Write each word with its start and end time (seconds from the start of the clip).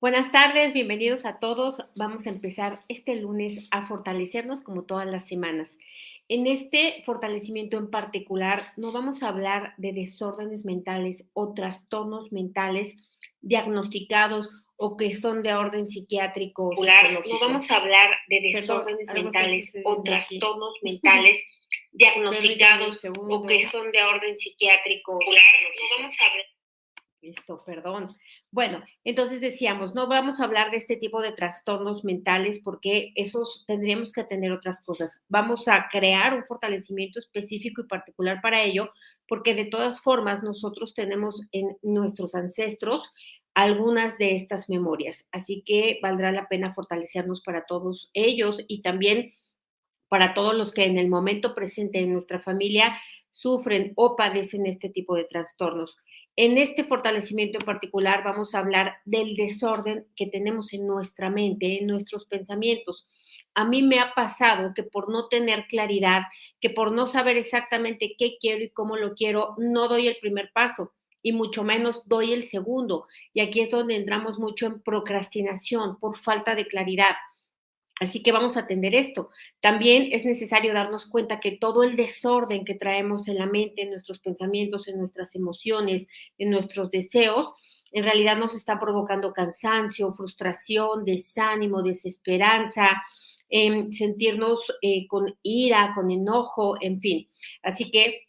Buenas 0.00 0.32
tardes, 0.32 0.72
bienvenidos 0.72 1.26
a 1.26 1.40
todos. 1.40 1.84
Vamos 1.94 2.26
a 2.26 2.30
empezar 2.30 2.82
este 2.88 3.16
lunes 3.16 3.58
a 3.70 3.86
fortalecernos 3.86 4.62
como 4.62 4.84
todas 4.84 5.06
las 5.06 5.28
semanas. 5.28 5.76
En 6.26 6.46
este 6.46 7.02
fortalecimiento 7.04 7.76
en 7.76 7.90
particular, 7.90 8.72
no 8.78 8.92
vamos 8.92 9.22
a 9.22 9.28
hablar 9.28 9.74
de 9.76 9.92
desórdenes 9.92 10.64
mentales 10.64 11.26
o 11.34 11.52
trastornos 11.52 12.32
mentales 12.32 12.96
diagnosticados 13.42 14.48
o 14.78 14.96
que 14.96 15.12
son 15.12 15.42
de 15.42 15.52
orden 15.52 15.90
psiquiátrico. 15.90 16.70
no 16.74 17.38
vamos 17.38 17.70
a 17.70 17.76
hablar 17.76 18.08
de 18.28 18.40
desórdenes 18.40 19.12
mentales 19.12 19.70
o 19.84 20.02
trastornos 20.02 20.76
mentales 20.82 21.44
diagnosticados 21.92 23.04
o 23.04 23.46
que 23.46 23.64
son 23.64 23.92
de 23.92 24.02
orden 24.02 24.38
psiquiátrico. 24.38 25.12
No 25.12 25.98
vamos 25.98 26.16
a 26.22 26.24
hablar 26.24 26.46
Listo, 27.22 27.62
perdón. 27.64 28.16
Bueno, 28.52 28.82
entonces 29.04 29.40
decíamos, 29.40 29.94
no 29.94 30.08
vamos 30.08 30.40
a 30.40 30.44
hablar 30.44 30.72
de 30.72 30.78
este 30.78 30.96
tipo 30.96 31.22
de 31.22 31.30
trastornos 31.30 32.02
mentales 32.02 32.58
porque 32.58 33.12
esos 33.14 33.64
tendríamos 33.68 34.12
que 34.12 34.22
atender 34.22 34.50
otras 34.50 34.82
cosas. 34.82 35.20
Vamos 35.28 35.68
a 35.68 35.88
crear 35.88 36.34
un 36.34 36.44
fortalecimiento 36.44 37.20
específico 37.20 37.82
y 37.82 37.86
particular 37.86 38.40
para 38.42 38.62
ello, 38.62 38.90
porque 39.28 39.54
de 39.54 39.66
todas 39.66 40.00
formas 40.00 40.42
nosotros 40.42 40.94
tenemos 40.94 41.42
en 41.52 41.76
nuestros 41.82 42.34
ancestros 42.34 43.08
algunas 43.54 44.18
de 44.18 44.34
estas 44.34 44.68
memorias. 44.68 45.26
Así 45.30 45.62
que 45.64 46.00
valdrá 46.02 46.32
la 46.32 46.48
pena 46.48 46.74
fortalecernos 46.74 47.42
para 47.42 47.66
todos 47.66 48.10
ellos 48.14 48.58
y 48.66 48.82
también 48.82 49.32
para 50.08 50.34
todos 50.34 50.56
los 50.56 50.72
que 50.72 50.86
en 50.86 50.98
el 50.98 51.08
momento 51.08 51.54
presente 51.54 52.00
en 52.00 52.12
nuestra 52.12 52.40
familia 52.40 52.98
sufren 53.32 53.92
o 53.96 54.16
padecen 54.16 54.66
este 54.66 54.88
tipo 54.88 55.14
de 55.16 55.24
trastornos. 55.24 55.96
En 56.36 56.58
este 56.58 56.84
fortalecimiento 56.84 57.58
en 57.58 57.66
particular 57.66 58.22
vamos 58.24 58.54
a 58.54 58.60
hablar 58.60 58.94
del 59.04 59.36
desorden 59.36 60.06
que 60.16 60.26
tenemos 60.26 60.72
en 60.72 60.86
nuestra 60.86 61.28
mente, 61.28 61.78
en 61.80 61.86
nuestros 61.86 62.24
pensamientos. 62.26 63.06
A 63.54 63.64
mí 63.64 63.82
me 63.82 63.98
ha 63.98 64.14
pasado 64.14 64.72
que 64.74 64.82
por 64.82 65.10
no 65.10 65.28
tener 65.28 65.66
claridad, 65.66 66.22
que 66.60 66.70
por 66.70 66.92
no 66.92 67.06
saber 67.06 67.36
exactamente 67.36 68.14
qué 68.16 68.36
quiero 68.40 68.64
y 68.64 68.70
cómo 68.70 68.96
lo 68.96 69.14
quiero, 69.14 69.54
no 69.58 69.88
doy 69.88 70.06
el 70.06 70.16
primer 70.20 70.50
paso 70.52 70.92
y 71.22 71.32
mucho 71.32 71.64
menos 71.64 72.08
doy 72.08 72.32
el 72.32 72.46
segundo. 72.46 73.06
Y 73.34 73.40
aquí 73.40 73.60
es 73.60 73.70
donde 73.70 73.96
entramos 73.96 74.38
mucho 74.38 74.66
en 74.66 74.80
procrastinación 74.80 75.98
por 75.98 76.18
falta 76.18 76.54
de 76.54 76.66
claridad. 76.66 77.16
Así 78.00 78.22
que 78.22 78.32
vamos 78.32 78.56
a 78.56 78.60
atender 78.60 78.94
esto. 78.94 79.28
También 79.60 80.08
es 80.10 80.24
necesario 80.24 80.72
darnos 80.72 81.04
cuenta 81.04 81.38
que 81.38 81.52
todo 81.52 81.82
el 81.82 81.96
desorden 81.96 82.64
que 82.64 82.74
traemos 82.74 83.28
en 83.28 83.36
la 83.36 83.44
mente, 83.44 83.82
en 83.82 83.90
nuestros 83.90 84.20
pensamientos, 84.20 84.88
en 84.88 84.98
nuestras 84.98 85.34
emociones, 85.34 86.08
en 86.38 86.50
nuestros 86.50 86.90
deseos, 86.90 87.52
en 87.92 88.04
realidad 88.04 88.38
nos 88.38 88.54
está 88.54 88.80
provocando 88.80 89.34
cansancio, 89.34 90.10
frustración, 90.12 91.04
desánimo, 91.04 91.82
desesperanza, 91.82 93.02
em, 93.50 93.92
sentirnos 93.92 94.62
eh, 94.80 95.06
con 95.06 95.36
ira, 95.42 95.92
con 95.94 96.10
enojo, 96.10 96.76
en 96.80 97.00
fin. 97.00 97.28
Así 97.62 97.90
que 97.90 98.28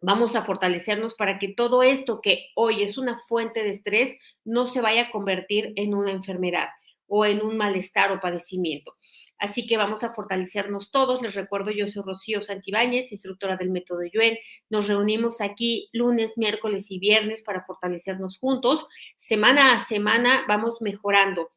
vamos 0.00 0.36
a 0.36 0.44
fortalecernos 0.44 1.16
para 1.16 1.40
que 1.40 1.48
todo 1.48 1.82
esto 1.82 2.20
que 2.20 2.50
hoy 2.54 2.84
es 2.84 2.96
una 2.98 3.18
fuente 3.26 3.64
de 3.64 3.70
estrés 3.70 4.16
no 4.44 4.68
se 4.68 4.80
vaya 4.80 5.02
a 5.02 5.10
convertir 5.10 5.72
en 5.74 5.94
una 5.96 6.12
enfermedad 6.12 6.68
o 7.08 7.24
en 7.24 7.42
un 7.42 7.56
malestar 7.56 8.12
o 8.12 8.20
padecimiento. 8.20 8.96
Así 9.38 9.66
que 9.66 9.76
vamos 9.76 10.02
a 10.02 10.12
fortalecernos 10.12 10.90
todos. 10.90 11.22
Les 11.22 11.34
recuerdo, 11.34 11.70
yo 11.70 11.86
soy 11.86 12.02
Rocío 12.04 12.42
Santibáñez, 12.42 13.12
instructora 13.12 13.56
del 13.56 13.70
método 13.70 14.04
Yuen. 14.04 14.36
Nos 14.68 14.88
reunimos 14.88 15.40
aquí 15.40 15.88
lunes, 15.92 16.36
miércoles 16.36 16.90
y 16.90 16.98
viernes 16.98 17.42
para 17.42 17.64
fortalecernos 17.64 18.38
juntos. 18.38 18.86
Semana 19.16 19.76
a 19.76 19.84
semana 19.84 20.44
vamos 20.48 20.80
mejorando. 20.80 21.50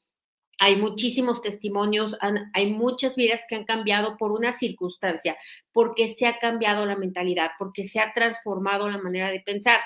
Hay 0.60 0.76
muchísimos 0.76 1.42
testimonios, 1.42 2.16
hay 2.54 2.72
muchas 2.72 3.16
vidas 3.16 3.42
que 3.50 3.56
han 3.56 3.64
cambiado 3.64 4.16
por 4.18 4.32
una 4.32 4.54
circunstancia, 4.54 5.36
porque 5.74 6.14
se 6.14 6.28
ha 6.28 6.38
cambiado 6.38 6.86
la 6.86 6.96
mentalidad, 6.96 7.54
porque 7.58 7.88
se 7.88 8.00
ha 8.00 8.14
transformado 8.14 8.88
la 8.88 9.00
manera 9.00 9.32
de 9.32 9.40
pensar 9.40 9.82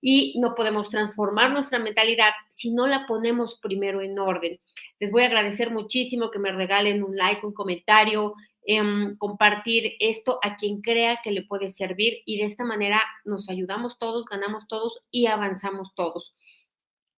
y 0.00 0.38
no 0.38 0.54
podemos 0.54 0.88
transformar 0.88 1.50
nuestra 1.50 1.80
mentalidad 1.80 2.30
si 2.48 2.70
no 2.70 2.86
la 2.86 3.06
ponemos 3.08 3.58
primero 3.60 4.02
en 4.02 4.16
orden. 4.20 4.60
Les 5.04 5.12
voy 5.12 5.24
a 5.24 5.26
agradecer 5.26 5.70
muchísimo 5.70 6.30
que 6.30 6.38
me 6.38 6.50
regalen 6.50 7.04
un 7.04 7.14
like, 7.14 7.44
un 7.44 7.52
comentario, 7.52 8.32
em, 8.64 9.18
compartir 9.18 9.96
esto 10.00 10.38
a 10.42 10.56
quien 10.56 10.80
crea 10.80 11.20
que 11.22 11.30
le 11.30 11.42
puede 11.42 11.68
servir 11.68 12.22
y 12.24 12.38
de 12.38 12.46
esta 12.46 12.64
manera 12.64 13.02
nos 13.26 13.50
ayudamos 13.50 13.98
todos, 13.98 14.24
ganamos 14.24 14.66
todos 14.66 15.02
y 15.10 15.26
avanzamos 15.26 15.94
todos. 15.94 16.34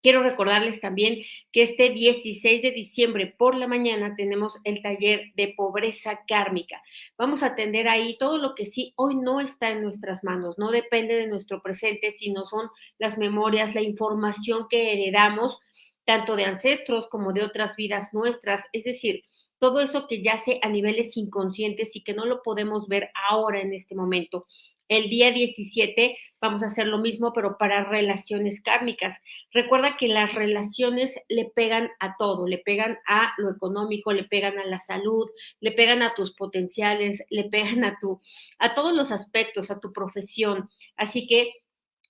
Quiero 0.03 0.21
recordarles 0.21 0.81
también 0.81 1.19
que 1.53 1.63
este 1.63 1.91
16 1.91 2.61
de 2.61 2.71
diciembre 2.71 3.33
por 3.37 3.55
la 3.55 3.67
mañana 3.67 4.15
tenemos 4.17 4.59
el 4.65 4.81
taller 4.81 5.31
de 5.35 5.53
pobreza 5.55 6.25
kármica. 6.27 6.83
Vamos 7.17 7.41
a 7.41 7.47
atender 7.47 7.87
ahí 7.87 8.17
todo 8.17 8.37
lo 8.37 8.53
que 8.53 8.65
sí 8.65 8.91
hoy 8.97 9.15
no 9.15 9.39
está 9.39 9.69
en 9.69 9.81
nuestras 9.81 10.25
manos, 10.25 10.57
no 10.57 10.71
depende 10.71 11.15
de 11.15 11.27
nuestro 11.27 11.61
presente, 11.61 12.11
sino 12.11 12.43
son 12.43 12.69
las 12.97 13.17
memorias, 13.17 13.75
la 13.75 13.81
información 13.81 14.67
que 14.69 14.91
heredamos 14.91 15.61
tanto 16.07 16.37
de 16.37 16.45
ancestros 16.45 17.07
como 17.07 17.33
de 17.33 17.43
otras 17.43 17.75
vidas 17.75 18.13
nuestras, 18.13 18.63
es 18.71 18.85
decir, 18.85 19.25
todo 19.59 19.81
eso 19.81 20.07
que 20.07 20.23
yace 20.23 20.57
a 20.63 20.69
niveles 20.69 21.17
inconscientes 21.17 21.97
y 21.97 22.01
que 22.01 22.13
no 22.13 22.25
lo 22.25 22.41
podemos 22.43 22.87
ver 22.87 23.09
ahora 23.29 23.59
en 23.59 23.73
este 23.73 23.93
momento. 23.93 24.47
El 24.87 25.09
día 25.09 25.33
17 25.33 26.17
vamos 26.39 26.63
a 26.63 26.67
hacer 26.67 26.87
lo 26.87 26.99
mismo, 26.99 27.33
pero 27.33 27.57
para 27.57 27.83
relaciones 27.83 28.61
kármicas. 28.61 29.17
Recuerda 29.51 29.97
que 29.97 30.07
las 30.07 30.33
relaciones 30.33 31.13
le 31.27 31.43
pegan 31.43 31.89
a 31.99 32.15
todo, 32.15 32.47
le 32.47 32.59
pegan 32.59 32.99
a 33.05 33.33
lo 33.37 33.51
económico, 33.51 34.13
le 34.13 34.23
pegan 34.23 34.59
a 34.59 34.65
la 34.65 34.79
salud, 34.79 35.27
le 35.59 35.73
pegan 35.73 36.03
a 36.03 36.15
tus 36.15 36.33
potenciales, 36.33 37.21
le 37.29 37.45
pegan 37.49 37.83
a 37.83 37.99
tu 37.99 38.21
a 38.59 38.73
todos 38.75 38.93
los 38.93 39.11
aspectos, 39.11 39.71
a 39.71 39.81
tu 39.81 39.91
profesión. 39.91 40.69
Así 40.95 41.27
que 41.27 41.51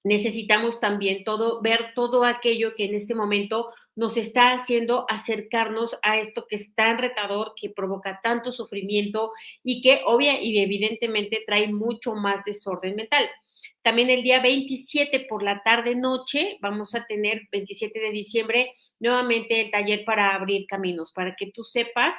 necesitamos 0.07 0.79
también 0.79 1.25
todo, 1.25 1.61
ver 1.61 1.91
todo 1.93 2.23
aquello 2.23 2.75
que 2.75 2.85
en 2.85 2.95
este 2.95 3.13
momento 3.13 3.73
nos 3.93 4.15
está 4.15 4.53
haciendo 4.53 5.05
acercarnos 5.09 5.97
a 6.01 6.17
esto 6.17 6.47
que 6.47 6.55
es 6.55 6.73
tan 6.75 6.97
retador, 6.97 7.53
que 7.59 7.69
provoca 7.69 8.21
tanto 8.23 8.53
sufrimiento 8.53 9.33
y 9.63 9.81
que 9.81 10.01
obvia 10.05 10.41
y 10.41 10.59
evidentemente 10.59 11.43
trae 11.45 11.67
mucho 11.67 12.15
más 12.15 12.45
desorden 12.45 12.95
mental. 12.95 13.29
También 13.81 14.09
el 14.09 14.23
día 14.23 14.39
27 14.41 15.25
por 15.29 15.43
la 15.43 15.61
tarde 15.61 15.93
noche 15.95 16.57
vamos 16.61 16.95
a 16.95 17.05
tener 17.05 17.41
27 17.51 17.99
de 17.99 18.11
diciembre 18.11 18.73
nuevamente 18.99 19.59
el 19.59 19.71
taller 19.71 20.05
para 20.05 20.33
abrir 20.33 20.65
caminos, 20.67 21.11
para 21.11 21.35
que 21.35 21.51
tú 21.51 21.65
sepas 21.65 22.15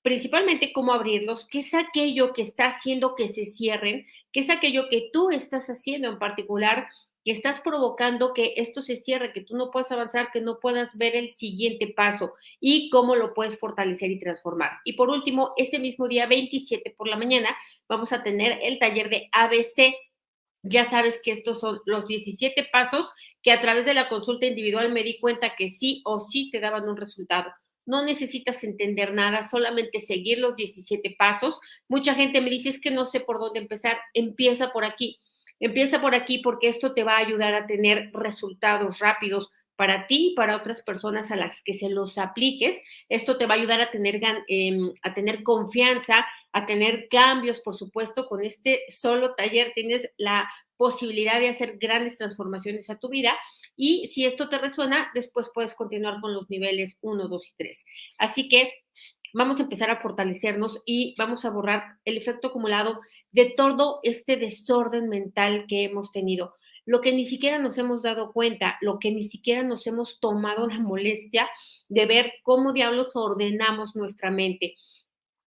principalmente 0.00 0.72
cómo 0.72 0.92
abrirlos, 0.92 1.46
qué 1.50 1.58
es 1.58 1.74
aquello 1.74 2.32
que 2.32 2.42
está 2.42 2.68
haciendo 2.68 3.14
que 3.14 3.28
se 3.28 3.44
cierren, 3.44 4.06
qué 4.32 4.40
es 4.40 4.50
aquello 4.50 4.88
que 4.88 5.10
tú 5.12 5.30
estás 5.30 5.66
haciendo 5.68 6.08
en 6.08 6.20
particular 6.20 6.88
que 7.26 7.32
estás 7.32 7.60
provocando 7.60 8.32
que 8.32 8.54
esto 8.54 8.84
se 8.84 8.94
cierre, 8.94 9.32
que 9.32 9.40
tú 9.40 9.56
no 9.56 9.72
puedas 9.72 9.90
avanzar, 9.90 10.30
que 10.30 10.40
no 10.40 10.60
puedas 10.60 10.96
ver 10.96 11.16
el 11.16 11.34
siguiente 11.34 11.88
paso 11.88 12.34
y 12.60 12.88
cómo 12.88 13.16
lo 13.16 13.34
puedes 13.34 13.58
fortalecer 13.58 14.12
y 14.12 14.18
transformar. 14.20 14.78
Y 14.84 14.92
por 14.92 15.10
último, 15.10 15.52
ese 15.56 15.80
mismo 15.80 16.06
día 16.06 16.26
27 16.26 16.94
por 16.96 17.08
la 17.08 17.16
mañana 17.16 17.48
vamos 17.88 18.12
a 18.12 18.22
tener 18.22 18.60
el 18.62 18.78
taller 18.78 19.10
de 19.10 19.28
ABC. 19.32 19.96
Ya 20.62 20.88
sabes 20.88 21.18
que 21.20 21.32
estos 21.32 21.58
son 21.58 21.80
los 21.84 22.06
17 22.06 22.68
pasos 22.72 23.08
que 23.42 23.50
a 23.50 23.60
través 23.60 23.84
de 23.86 23.94
la 23.94 24.08
consulta 24.08 24.46
individual 24.46 24.92
me 24.92 25.02
di 25.02 25.18
cuenta 25.18 25.56
que 25.56 25.70
sí 25.70 26.02
o 26.04 26.28
sí 26.30 26.48
te 26.52 26.60
daban 26.60 26.88
un 26.88 26.96
resultado. 26.96 27.52
No 27.86 28.04
necesitas 28.04 28.62
entender 28.62 29.12
nada, 29.12 29.48
solamente 29.48 30.00
seguir 30.00 30.38
los 30.38 30.54
17 30.54 31.16
pasos. 31.18 31.58
Mucha 31.88 32.14
gente 32.14 32.40
me 32.40 32.50
dice, 32.50 32.68
es 32.68 32.80
que 32.80 32.92
no 32.92 33.04
sé 33.04 33.18
por 33.18 33.40
dónde 33.40 33.58
empezar. 33.58 33.98
Empieza 34.14 34.72
por 34.72 34.84
aquí 34.84 35.18
Empieza 35.60 36.00
por 36.00 36.14
aquí 36.14 36.38
porque 36.38 36.68
esto 36.68 36.94
te 36.94 37.04
va 37.04 37.16
a 37.16 37.20
ayudar 37.20 37.54
a 37.54 37.66
tener 37.66 38.10
resultados 38.12 38.98
rápidos 38.98 39.50
para 39.76 40.06
ti 40.06 40.30
y 40.32 40.34
para 40.34 40.56
otras 40.56 40.82
personas 40.82 41.30
a 41.30 41.36
las 41.36 41.62
que 41.62 41.74
se 41.74 41.88
los 41.88 42.18
apliques. 42.18 42.80
Esto 43.08 43.36
te 43.36 43.46
va 43.46 43.54
a 43.54 43.58
ayudar 43.58 43.80
a 43.80 43.90
tener, 43.90 44.20
em, 44.48 44.92
a 45.02 45.14
tener 45.14 45.42
confianza, 45.42 46.26
a 46.52 46.66
tener 46.66 47.08
cambios, 47.10 47.60
por 47.60 47.76
supuesto. 47.76 48.26
Con 48.26 48.42
este 48.42 48.82
solo 48.88 49.34
taller 49.34 49.72
tienes 49.74 50.10
la 50.16 50.50
posibilidad 50.76 51.38
de 51.38 51.48
hacer 51.48 51.78
grandes 51.78 52.16
transformaciones 52.16 52.90
a 52.90 52.98
tu 52.98 53.08
vida. 53.08 53.36
Y 53.76 54.08
si 54.08 54.24
esto 54.24 54.48
te 54.48 54.58
resuena, 54.58 55.10
después 55.14 55.50
puedes 55.54 55.74
continuar 55.74 56.20
con 56.20 56.32
los 56.32 56.48
niveles 56.48 56.96
1, 57.02 57.28
2 57.28 57.48
y 57.48 57.54
3. 57.56 57.84
Así 58.18 58.48
que 58.48 58.72
vamos 59.34 59.60
a 59.60 59.64
empezar 59.64 59.90
a 59.90 60.00
fortalecernos 60.00 60.82
y 60.86 61.14
vamos 61.18 61.44
a 61.44 61.50
borrar 61.50 61.98
el 62.06 62.16
efecto 62.16 62.48
acumulado 62.48 63.00
de 63.32 63.54
todo 63.56 64.00
este 64.02 64.36
desorden 64.36 65.08
mental 65.08 65.66
que 65.68 65.84
hemos 65.84 66.12
tenido. 66.12 66.54
Lo 66.84 67.00
que 67.00 67.12
ni 67.12 67.26
siquiera 67.26 67.58
nos 67.58 67.78
hemos 67.78 68.02
dado 68.02 68.32
cuenta, 68.32 68.78
lo 68.80 68.98
que 68.98 69.10
ni 69.10 69.24
siquiera 69.24 69.62
nos 69.62 69.86
hemos 69.86 70.20
tomado 70.20 70.66
la 70.68 70.78
molestia 70.78 71.48
de 71.88 72.06
ver 72.06 72.32
cómo 72.42 72.72
diablos 72.72 73.16
ordenamos 73.16 73.96
nuestra 73.96 74.30
mente. 74.30 74.76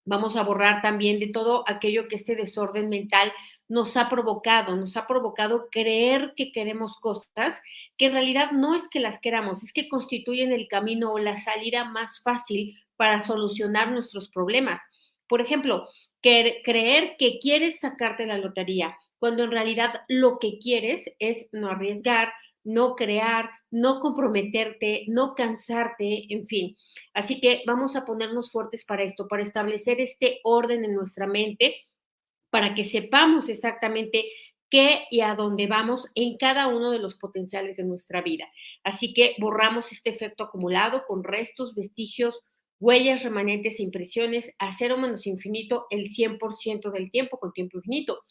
Vamos 0.06 0.36
a 0.36 0.44
borrar 0.44 0.82
también 0.82 1.20
de 1.20 1.28
todo 1.28 1.64
aquello 1.68 2.08
que 2.08 2.16
este 2.16 2.36
desorden 2.36 2.90
mental 2.90 3.32
nos 3.70 3.96
ha 3.96 4.10
provocado, 4.10 4.76
nos 4.76 4.98
ha 4.98 5.06
provocado 5.06 5.70
creer 5.70 6.34
que 6.36 6.52
queremos 6.52 6.98
cosas 6.98 7.56
que 7.98 8.08
en 8.08 8.14
realidad 8.14 8.52
no 8.52 8.76
es 8.76 8.88
que 8.90 9.00
las 9.00 9.20
queramos, 9.20 9.64
es 9.64 9.72
que 9.72 9.88
constituyen 9.88 10.52
el 10.52 10.68
camino 10.68 11.12
o 11.12 11.20
la 11.20 11.38
salida 11.38 11.86
más 11.86 12.22
fácil 12.24 12.76
para 12.96 13.22
solucionar 13.22 13.92
nuestros 13.92 14.30
problemas. 14.30 14.82
Por 15.30 15.40
ejemplo, 15.40 15.88
creer 16.22 17.16
que 17.18 17.40
quieres 17.40 17.80
sacarte 17.80 18.26
la 18.26 18.38
lotería, 18.38 18.98
cuando 19.20 19.44
en 19.46 19.52
realidad 19.52 20.02
lo 20.10 20.40
que 20.40 20.60
quieres 20.60 21.10
es 21.20 21.48
no 21.54 21.70
arriesgar, 21.70 22.34
no 22.66 22.96
crear, 22.96 23.50
no 23.72 24.02
comprometerte, 24.02 25.06
no 25.08 25.36
cansarte, 25.36 26.26
en 26.34 26.46
fin. 26.48 26.76
Así 27.14 27.40
que 27.40 27.64
vamos 27.66 27.96
a 27.96 28.04
ponernos 28.04 28.52
fuertes 28.52 28.84
para 28.84 29.04
esto, 29.04 29.28
para 29.30 29.44
establecer 29.44 30.02
este 30.02 30.42
orden 30.44 30.84
en 30.84 30.94
nuestra 30.94 31.26
mente 31.26 31.78
para 32.50 32.76
que 32.76 32.86
sepamos 32.86 33.50
exactamente 33.50 34.26
qué 34.70 35.06
y 35.10 35.22
a 35.22 35.36
dónde 35.36 35.68
vamos 35.68 36.06
en 36.16 36.38
cada 36.38 36.68
uno 36.68 36.92
de 36.92 37.00
los 37.00 37.16
potenciales 37.16 37.78
de 37.78 37.84
nuestra 37.84 38.22
vida. 38.22 38.48
Así 38.84 39.14
que 39.14 39.36
borramos 39.40 39.92
este 39.92 40.12
efecto 40.12 40.44
acumulado 40.44 41.06
con 41.08 41.24
restos, 41.24 41.76
vestigios, 41.76 42.40
huellas, 42.80 43.24
remanentes 43.24 43.80
e 43.80 43.84
impresiones 43.84 44.52
a 44.58 44.76
cero 44.78 44.98
menos 44.98 45.28
infinito 45.28 45.88
el 45.90 46.10
100% 46.10 46.92
del 46.92 47.12
tiempo 47.12 47.38
con 47.38 47.54
tiempo 47.54 47.78
infinito. 47.78 48.24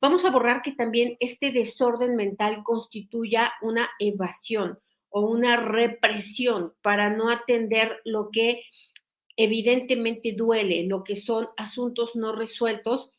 Vamos 0.00 0.24
a 0.24 0.30
borrar 0.30 0.62
que 0.62 0.72
también 0.72 1.16
este 1.20 1.50
desorden 1.50 2.16
mental 2.16 2.62
constituya 2.62 3.52
una 3.62 3.90
evasión 3.98 4.78
o 5.10 5.22
una 5.22 5.56
represión 5.56 6.74
para 6.82 7.10
no 7.10 7.30
atender 7.30 8.00
lo 8.04 8.30
que 8.30 8.62
evidentemente 9.36 10.32
duele, 10.32 10.84
lo 10.84 11.04
que 11.04 11.16
son 11.16 11.48
asuntos 11.56 12.16
no 12.16 12.34
resueltos 12.34 13.12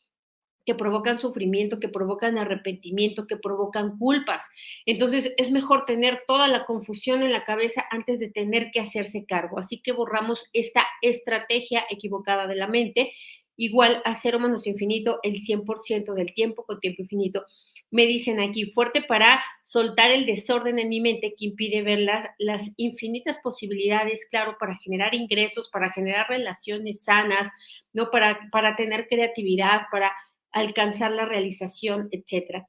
que 0.68 0.74
provocan 0.74 1.18
sufrimiento, 1.18 1.80
que 1.80 1.88
provocan 1.88 2.36
arrepentimiento, 2.36 3.26
que 3.26 3.38
provocan 3.38 3.96
culpas. 3.96 4.42
Entonces 4.84 5.32
es 5.38 5.50
mejor 5.50 5.86
tener 5.86 6.24
toda 6.26 6.46
la 6.46 6.66
confusión 6.66 7.22
en 7.22 7.32
la 7.32 7.46
cabeza 7.46 7.86
antes 7.90 8.20
de 8.20 8.28
tener 8.28 8.70
que 8.70 8.80
hacerse 8.80 9.24
cargo. 9.24 9.58
Así 9.58 9.80
que 9.80 9.92
borramos 9.92 10.44
esta 10.52 10.86
estrategia 11.00 11.86
equivocada 11.88 12.46
de 12.46 12.56
la 12.56 12.66
mente, 12.66 13.14
igual 13.56 14.02
a 14.04 14.14
cero 14.14 14.40
menos 14.40 14.66
infinito 14.66 15.20
el 15.22 15.42
100% 15.42 16.12
del 16.12 16.34
tiempo 16.34 16.66
con 16.66 16.80
tiempo 16.80 17.00
infinito. 17.00 17.46
Me 17.90 18.04
dicen 18.04 18.38
aquí, 18.38 18.66
fuerte 18.66 19.00
para 19.00 19.42
soltar 19.64 20.10
el 20.10 20.26
desorden 20.26 20.78
en 20.78 20.90
mi 20.90 21.00
mente 21.00 21.34
que 21.34 21.46
impide 21.46 21.80
ver 21.80 22.00
las 22.36 22.62
infinitas 22.76 23.38
posibilidades, 23.42 24.20
claro, 24.28 24.58
para 24.60 24.76
generar 24.76 25.14
ingresos, 25.14 25.70
para 25.70 25.90
generar 25.90 26.28
relaciones 26.28 27.00
sanas, 27.00 27.50
¿no? 27.94 28.10
Para, 28.10 28.38
para 28.52 28.76
tener 28.76 29.08
creatividad, 29.08 29.86
para 29.90 30.12
alcanzar 30.52 31.12
la 31.12 31.24
realización, 31.24 32.08
etcétera. 32.10 32.68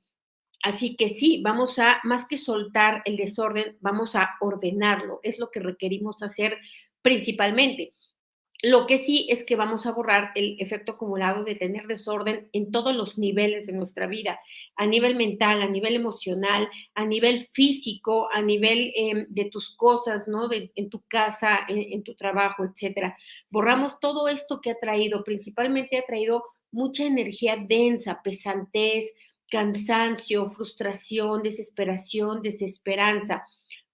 Así 0.61 0.95
que 0.95 1.09
sí, 1.09 1.41
vamos 1.41 1.79
a, 1.79 1.99
más 2.03 2.25
que 2.25 2.37
soltar 2.37 3.01
el 3.05 3.15
desorden, 3.15 3.77
vamos 3.79 4.15
a 4.15 4.31
ordenarlo. 4.41 5.19
Es 5.23 5.39
lo 5.39 5.51
que 5.51 5.61
requerimos 5.61 6.21
hacer 6.21 6.57
principalmente. 7.01 7.93
Lo 8.61 8.87
que 8.87 8.97
sí 8.97 9.25
es 9.29 9.45
que 9.45 9.55
vamos 9.55 9.85
a 9.85 9.93
borrar 9.93 10.31
el 10.35 10.57
efecto 10.59 10.91
acumulado 10.91 11.45
de 11.45 11.55
tener 11.55 11.87
desorden 11.87 12.49
en 12.51 12.71
todos 12.71 12.93
los 12.93 13.17
niveles 13.17 13.65
de 13.67 13.71
nuestra 13.71 14.05
vida, 14.05 14.37
a 14.75 14.85
nivel 14.85 15.15
mental, 15.15 15.61
a 15.61 15.67
nivel 15.67 15.95
emocional, 15.95 16.67
a 16.93 17.05
nivel 17.05 17.47
físico, 17.53 18.27
a 18.33 18.41
nivel 18.41 18.91
em, 18.95 19.27
de 19.29 19.45
tus 19.45 19.73
cosas, 19.77 20.27
¿no? 20.27 20.49
en 20.51 20.89
tu 20.89 21.01
casa, 21.07 21.59
en, 21.69 21.93
en 21.93 22.03
tu 22.03 22.15
trabajo, 22.15 22.65
etcétera. 22.65 23.17
Borramos 23.49 23.97
todo 24.01 24.27
esto 24.27 24.59
que 24.59 24.71
ha 24.71 24.75
traído, 24.77 25.23
principalmente 25.23 25.97
ha 25.97 26.05
traído 26.05 26.43
mucha 26.71 27.05
energía 27.05 27.57
densa, 27.57 28.21
pesantez, 28.23 29.05
cansancio, 29.49 30.49
frustración, 30.49 31.41
desesperación, 31.43 32.41
desesperanza. 32.41 33.45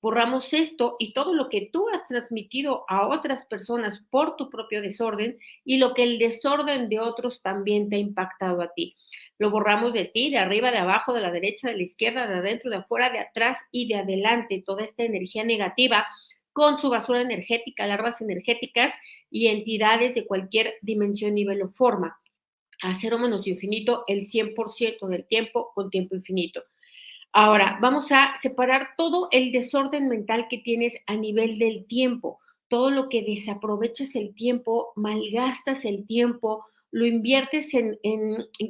Borramos 0.01 0.53
esto 0.53 0.97
y 0.99 1.13
todo 1.13 1.33
lo 1.33 1.49
que 1.49 1.69
tú 1.73 1.87
has 1.89 2.05
transmitido 2.05 2.85
a 2.87 3.07
otras 3.07 3.45
personas 3.45 4.05
por 4.11 4.35
tu 4.35 4.51
propio 4.51 4.81
desorden 4.81 5.39
y 5.63 5.79
lo 5.79 5.95
que 5.95 6.03
el 6.03 6.19
desorden 6.19 6.89
de 6.89 6.99
otros 6.99 7.41
también 7.41 7.89
te 7.89 7.95
ha 7.95 7.99
impactado 7.99 8.61
a 8.61 8.71
ti. 8.73 8.95
Lo 9.39 9.49
borramos 9.49 9.93
de 9.93 10.05
ti, 10.05 10.29
de 10.29 10.37
arriba, 10.37 10.71
de 10.71 10.77
abajo, 10.77 11.13
de 11.13 11.21
la 11.21 11.31
derecha, 11.31 11.69
de 11.69 11.77
la 11.77 11.83
izquierda, 11.83 12.27
de 12.27 12.35
adentro, 12.35 12.69
de 12.69 12.77
afuera, 12.77 13.09
de 13.09 13.19
atrás 13.19 13.57
y 13.71 13.87
de 13.87 13.95
adelante. 13.95 14.61
Toda 14.63 14.83
esta 14.83 15.03
energía 15.03 15.43
negativa 15.43 16.05
con 16.53 16.79
su 16.79 16.89
basura 16.89 17.21
energética, 17.21 17.87
larvas 17.87 18.21
energéticas 18.21 18.93
y 19.31 19.47
entidades 19.47 20.13
de 20.13 20.25
cualquier 20.25 20.75
dimensión, 20.81 21.33
nivel 21.33 21.63
o 21.63 21.67
forma 21.67 22.17
a 22.85 22.93
cero 22.93 23.17
menos 23.17 23.47
infinito 23.47 24.03
el 24.07 24.27
100% 24.27 25.07
del 25.07 25.25
tiempo 25.25 25.71
con 25.73 25.89
tiempo 25.89 26.15
infinito. 26.15 26.63
Ahora, 27.31 27.79
vamos 27.81 28.11
a 28.11 28.35
separar 28.41 28.89
todo 28.95 29.27
el 29.31 29.51
desorden 29.51 30.07
mental 30.07 30.47
que 30.49 30.59
tienes 30.59 30.93
a 31.07 31.15
nivel 31.15 31.57
del 31.59 31.85
tiempo, 31.85 32.39
todo 32.67 32.91
lo 32.91 33.09
que 33.09 33.23
desaprovechas 33.23 34.15
el 34.15 34.35
tiempo, 34.35 34.93
malgastas 34.95 35.83
el 35.83 36.05
tiempo, 36.05 36.65
lo 36.95 37.05
inviertes 37.05 37.73
en, 37.73 37.99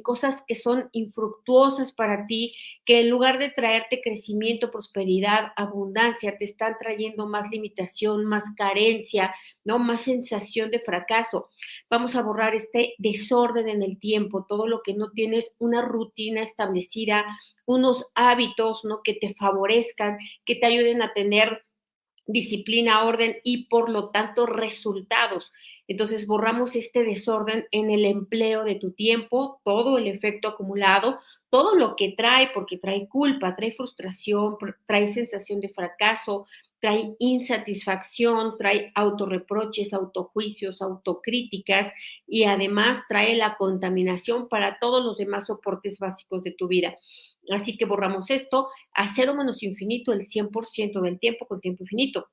cosas 0.02 0.42
que 0.48 0.56
son 0.56 0.88
infructuosas 0.90 1.92
para 1.92 2.26
ti, 2.26 2.56
que 2.84 2.98
en 2.98 3.08
lugar 3.08 3.38
de 3.38 3.50
traerte 3.50 4.00
crecimiento, 4.02 4.72
prosperidad, 4.72 5.52
abundancia, 5.54 6.36
te 6.36 6.44
están 6.44 6.74
trayendo 6.80 7.28
más 7.28 7.48
limitación, 7.52 8.24
más 8.24 8.42
carencia, 8.56 9.32
¿no? 9.62 9.78
Más 9.78 10.00
sensación 10.00 10.72
de 10.72 10.80
fracaso. 10.80 11.50
Vamos 11.88 12.16
a 12.16 12.22
borrar 12.22 12.56
este 12.56 12.94
desorden 12.98 13.68
en 13.68 13.84
el 13.84 13.96
tiempo, 14.00 14.44
todo 14.48 14.66
lo 14.66 14.82
que 14.82 14.94
no 14.94 15.12
tienes 15.12 15.52
una 15.60 15.82
rutina 15.82 16.42
establecida, 16.42 17.24
unos 17.64 18.06
hábitos, 18.16 18.84
¿no? 18.84 19.02
Que 19.04 19.14
te 19.14 19.34
favorezcan, 19.34 20.18
que 20.44 20.56
te 20.56 20.66
ayuden 20.66 21.00
a 21.00 21.12
tener 21.12 21.62
disciplina, 22.26 23.04
orden 23.04 23.36
y 23.44 23.68
por 23.68 23.88
lo 23.88 24.10
tanto 24.10 24.46
resultados. 24.46 25.52
Entonces 25.88 26.26
borramos 26.26 26.74
este 26.74 27.04
desorden 27.04 27.66
en 27.70 27.90
el 27.90 28.04
empleo 28.04 28.64
de 28.64 28.74
tu 28.74 28.92
tiempo, 28.92 29.60
todo 29.64 29.98
el 29.98 30.08
efecto 30.08 30.48
acumulado, 30.48 31.20
todo 31.50 31.76
lo 31.76 31.94
que 31.96 32.14
trae, 32.16 32.50
porque 32.52 32.78
trae 32.78 33.08
culpa, 33.08 33.54
trae 33.54 33.72
frustración, 33.72 34.56
trae 34.86 35.08
sensación 35.08 35.60
de 35.60 35.68
fracaso, 35.68 36.46
trae 36.80 37.14
insatisfacción, 37.18 38.58
trae 38.58 38.92
autorreproches, 38.94 39.92
autojuicios, 39.94 40.82
autocríticas 40.82 41.92
y 42.26 42.44
además 42.44 43.04
trae 43.08 43.36
la 43.36 43.56
contaminación 43.56 44.48
para 44.48 44.78
todos 44.78 45.04
los 45.04 45.16
demás 45.16 45.46
soportes 45.46 45.98
básicos 45.98 46.42
de 46.42 46.52
tu 46.52 46.68
vida. 46.68 46.98
Así 47.50 47.76
que 47.76 47.86
borramos 47.86 48.30
esto 48.30 48.68
a 48.92 49.08
cero 49.08 49.34
menos 49.34 49.62
infinito 49.62 50.12
el 50.12 50.28
100% 50.28 51.00
del 51.00 51.18
tiempo 51.18 51.46
con 51.46 51.60
tiempo 51.60 51.84
infinito 51.84 52.28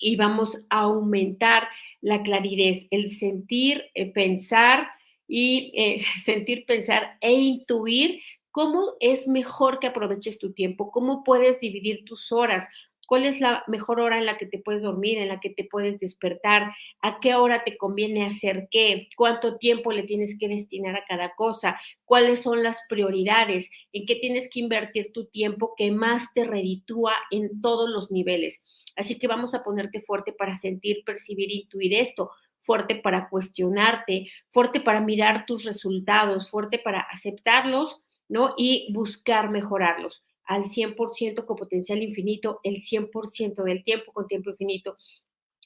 y 0.00 0.16
vamos 0.16 0.58
a 0.70 0.80
aumentar 0.80 1.68
la 2.00 2.22
claridad, 2.22 2.82
el 2.90 3.12
sentir, 3.12 3.84
eh, 3.94 4.10
pensar 4.10 4.88
y 5.28 5.72
eh, 5.76 6.02
sentir, 6.24 6.64
pensar 6.66 7.18
e 7.20 7.32
intuir 7.32 8.20
cómo 8.50 8.94
es 9.00 9.28
mejor 9.28 9.78
que 9.78 9.86
aproveches 9.86 10.38
tu 10.38 10.52
tiempo, 10.52 10.90
cómo 10.90 11.22
puedes 11.22 11.60
dividir 11.60 12.04
tus 12.04 12.32
horas, 12.32 12.66
cuál 13.10 13.26
es 13.26 13.40
la 13.40 13.64
mejor 13.66 13.98
hora 13.98 14.18
en 14.18 14.24
la 14.24 14.36
que 14.36 14.46
te 14.46 14.60
puedes 14.60 14.82
dormir, 14.82 15.18
en 15.18 15.26
la 15.26 15.40
que 15.40 15.50
te 15.50 15.64
puedes 15.64 15.98
despertar, 15.98 16.70
a 17.02 17.18
qué 17.18 17.34
hora 17.34 17.64
te 17.64 17.76
conviene 17.76 18.24
hacer 18.24 18.68
qué, 18.70 19.08
cuánto 19.16 19.58
tiempo 19.58 19.90
le 19.90 20.04
tienes 20.04 20.38
que 20.38 20.46
destinar 20.46 20.94
a 20.94 21.04
cada 21.04 21.34
cosa, 21.34 21.80
cuáles 22.04 22.38
son 22.38 22.62
las 22.62 22.78
prioridades, 22.88 23.68
en 23.92 24.06
qué 24.06 24.14
tienes 24.14 24.48
que 24.48 24.60
invertir 24.60 25.10
tu 25.12 25.24
tiempo 25.24 25.74
que 25.76 25.90
más 25.90 26.32
te 26.36 26.44
reditúa 26.44 27.14
en 27.32 27.60
todos 27.60 27.90
los 27.90 28.12
niveles. 28.12 28.62
Así 28.94 29.18
que 29.18 29.26
vamos 29.26 29.54
a 29.54 29.64
ponerte 29.64 30.00
fuerte 30.02 30.32
para 30.32 30.54
sentir, 30.54 31.02
percibir, 31.04 31.50
intuir 31.50 31.94
esto, 31.94 32.30
fuerte 32.58 32.94
para 32.94 33.28
cuestionarte, 33.28 34.30
fuerte 34.50 34.80
para 34.80 35.00
mirar 35.00 35.46
tus 35.46 35.64
resultados, 35.64 36.48
fuerte 36.48 36.78
para 36.78 37.00
aceptarlos, 37.00 37.96
¿no? 38.28 38.54
Y 38.56 38.92
buscar 38.92 39.50
mejorarlos 39.50 40.22
al 40.50 40.64
100% 40.64 41.46
con 41.46 41.56
potencial 41.56 42.02
infinito, 42.02 42.58
el 42.64 42.82
100% 42.82 43.62
del 43.62 43.84
tiempo 43.84 44.12
con 44.12 44.26
tiempo 44.26 44.50
infinito. 44.50 44.96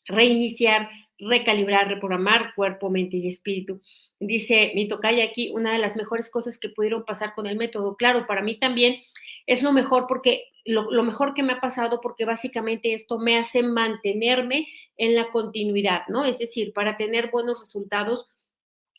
Reiniciar, 0.05 0.91
recalibrar, 1.19 1.89
reprogramar 1.89 2.55
cuerpo, 2.55 2.91
mente 2.91 3.17
y 3.17 3.29
espíritu. 3.29 3.81
Dice 4.21 4.73
mi 4.75 4.87
tocaya 4.87 5.25
aquí, 5.25 5.51
una 5.55 5.73
de 5.73 5.79
las 5.79 5.97
mejores 5.97 6.29
cosas 6.29 6.59
que 6.59 6.69
pudieron 6.69 7.07
pasar 7.07 7.33
con 7.33 7.47
el 7.47 7.57
método. 7.57 7.97
Claro, 7.97 8.27
para 8.27 8.43
mí 8.43 8.59
también 8.59 8.97
es 9.47 9.63
lo 9.63 9.73
mejor 9.73 10.05
porque 10.07 10.49
lo, 10.67 10.91
lo, 10.91 11.03
mejor 11.03 11.33
que 11.33 11.43
me 11.43 11.55
ha 11.55 11.63
pasado 11.63 12.03
porque 12.03 12.27
básicamente 12.27 12.93
esto 12.93 13.19
me 13.19 13.39
hace 13.39 13.63
mantenerme 13.63 14.69
en 14.99 15.15
la 15.15 15.31
continuidad, 15.31 16.03
¿no? 16.09 16.27
Es 16.27 16.39
decir, 16.39 16.75
para 16.75 16.99
tener 16.99 17.31
buenos 17.31 17.59
resultados 17.61 18.29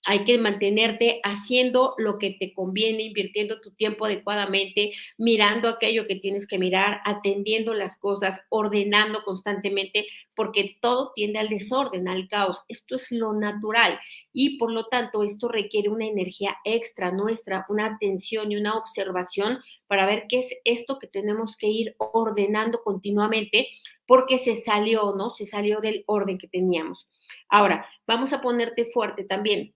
hay 0.05 0.24
que 0.24 0.38
mantenerte 0.38 1.19
haciendo 1.24 1.95
lo 1.97 2.19
que 2.19 2.38
te 2.39 2.53
conviene, 2.53 3.03
invirtiendo 3.03 3.59
tu 3.59 3.71
tiempo 3.71 4.05
adecuadamente, 4.05 4.93
mirando 5.17 5.67
aquello 5.67 6.05
que 6.05 6.15
tienes 6.15 6.47
que 6.47 6.59
mirar, 6.59 7.01
atendiendo 7.05 7.74
las 7.74 7.97
cosas, 7.97 8.39
ordenando 8.50 9.24
constantemente, 9.24 10.05
porque 10.35 10.77
todo 10.79 11.12
tiende 11.15 11.39
al 11.39 11.50
desorden, 11.50 12.07
al 12.07 12.27
caos. 12.27 12.59
Esto 12.67 12.95
es 12.95 13.12
lo 13.12 13.33
natural 13.33 14.00
y 14.31 14.59
por 14.59 14.71
lo 14.71 14.85
tanto 14.85 15.24
esto 15.24 15.47
requiere 15.47 15.89
una 15.89 16.05
energía 16.05 16.55
extra 16.65 17.12
nuestra, 17.12 17.65
una 17.67 17.88
atención 17.88 18.51
y 18.51 18.57
una 18.57 18.77
observación 18.77 19.57
para 19.88 20.05
ver 20.05 20.25
qué 20.29 20.39
es 20.39 20.50
esto 20.65 21.00
que 21.00 21.07
tenemos 21.07 21.57
que 21.57 21.67
ir 21.67 21.95
ordenando 21.97 22.83
continuamente 22.83 23.69
porque 24.05 24.38
se 24.38 24.55
salió, 24.55 25.15
¿no? 25.17 25.31
Se 25.31 25.47
salió 25.47 25.79
del 25.79 26.03
orden 26.05 26.38
que 26.38 26.47
teníamos. 26.47 27.07
Ahora, 27.50 27.88
vamos 28.05 28.33
a 28.33 28.41
ponerte 28.41 28.85
fuerte 28.85 29.24
también 29.24 29.74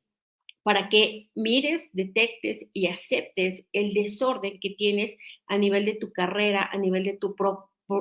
para 0.63 0.89
que 0.89 1.29
mires, 1.35 1.89
detectes 1.93 2.67
y 2.73 2.87
aceptes 2.87 3.65
el 3.73 3.93
desorden 3.93 4.59
que 4.59 4.71
tienes 4.71 5.15
a 5.47 5.57
nivel 5.57 5.85
de 5.85 5.95
tu 5.95 6.11
carrera, 6.11 6.69
a 6.71 6.77
nivel 6.77 7.03
de 7.03 7.17
tu, 7.17 7.35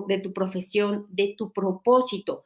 de 0.06 0.18
tu 0.18 0.32
profesión, 0.32 1.06
de 1.10 1.34
tu 1.36 1.52
propósito. 1.52 2.44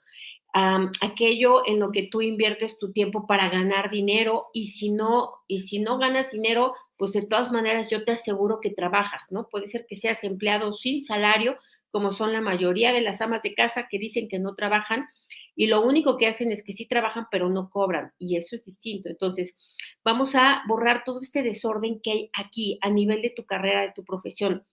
aquello 0.54 1.66
en 1.66 1.80
lo 1.80 1.92
que 1.92 2.02
tú 2.04 2.20
inviertes 2.20 2.78
tu 2.78 2.92
tiempo 2.92 3.26
para 3.26 3.48
ganar 3.48 3.90
dinero 3.90 4.48
y 4.52 4.66
si 4.66 4.90
no 4.90 5.32
y 5.48 5.60
si 5.60 5.78
no 5.78 5.98
ganas 5.98 6.30
dinero, 6.30 6.74
pues 6.98 7.12
de 7.12 7.22
todas 7.22 7.50
maneras 7.50 7.88
yo 7.88 8.04
te 8.04 8.12
aseguro 8.12 8.60
que 8.60 8.70
trabajas, 8.70 9.24
¿no? 9.30 9.48
Puede 9.48 9.66
ser 9.66 9.86
que 9.88 9.96
seas 9.96 10.22
empleado 10.24 10.74
sin 10.76 11.04
salario, 11.04 11.56
como 11.92 12.10
son 12.10 12.32
la 12.32 12.40
mayoría 12.40 12.92
de 12.92 13.02
las 13.02 13.20
amas 13.20 13.42
de 13.42 13.54
casa 13.54 13.86
que 13.88 13.98
dicen 13.98 14.28
que 14.28 14.40
no 14.40 14.54
trabajan, 14.54 15.06
y 15.54 15.66
lo 15.66 15.82
único 15.82 16.16
que 16.16 16.26
hacen 16.26 16.50
es 16.50 16.64
que 16.64 16.72
sí 16.72 16.86
trabajan, 16.86 17.26
pero 17.30 17.48
no 17.50 17.70
cobran, 17.70 18.12
y 18.18 18.36
eso 18.36 18.56
es 18.56 18.64
distinto. 18.64 19.10
Entonces, 19.10 19.54
vamos 20.02 20.34
a 20.34 20.62
borrar 20.66 21.04
todo 21.04 21.20
este 21.20 21.42
desorden 21.42 22.00
que 22.00 22.10
hay 22.10 22.30
aquí 22.32 22.78
a 22.80 22.90
nivel 22.90 23.20
de 23.20 23.30
tu 23.30 23.44
carrera, 23.44 23.82
de 23.82 23.92
tu 23.92 24.04
profesión. 24.04 24.66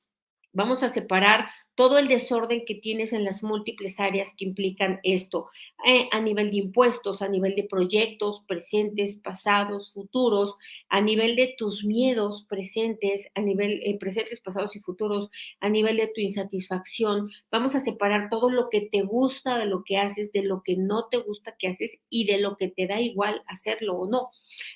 Vamos 0.54 0.82
a 0.82 0.90
separar 0.90 1.50
todo 1.80 1.98
el 1.98 2.10
desorden 2.10 2.66
que 2.66 2.76
tienes 2.76 3.14
en 3.14 3.24
las 3.24 3.42
múltiples 3.42 4.02
áreas 4.02 4.36
que 4.36 4.44
implican 4.44 5.00
esto, 5.02 5.50
eh, 5.88 6.10
a 6.12 6.20
nivel 6.20 6.52
de 6.52 6.58
impuestos, 6.58 7.22
a 7.22 7.30
nivel 7.30 7.56
de 7.56 7.64
proyectos 7.64 8.44
presentes, 8.46 9.16
pasados, 9.16 9.94
futuros, 9.94 10.56
a 10.90 11.00
nivel 11.00 11.38
de 11.38 11.56
tus 11.58 11.86
miedos 11.86 12.46
presentes, 12.50 13.30
a 13.34 13.40
nivel 13.40 13.80
eh, 13.86 13.98
presentes, 13.98 14.42
pasados 14.42 14.76
y 14.76 14.82
futuros, 14.82 15.30
a 15.62 15.70
nivel 15.70 15.96
de 15.96 16.08
tu 16.08 16.20
insatisfacción. 16.20 17.32
Vamos 17.50 17.76
a 17.76 17.80
separar 17.80 18.30
todo 18.30 18.52
lo 18.52 18.70
que 18.70 18.82
te 18.82 19.04
gusta 19.04 19.58
de 19.58 19.66
lo 19.66 19.86
que 19.86 19.96
haces, 19.96 20.34
de 20.34 20.44
lo 20.44 20.64
que 20.64 20.76
no 20.76 21.06
te 21.06 21.16
gusta 21.16 21.56
que 21.58 21.70
haces 21.70 21.98
y 22.10 22.26
de 22.26 22.40
lo 22.40 22.58
que 22.58 22.68
te 22.68 22.88
da 22.88 23.00
igual 23.00 23.42
hacerlo 23.48 23.94
o 23.94 24.10
no. 24.10 24.32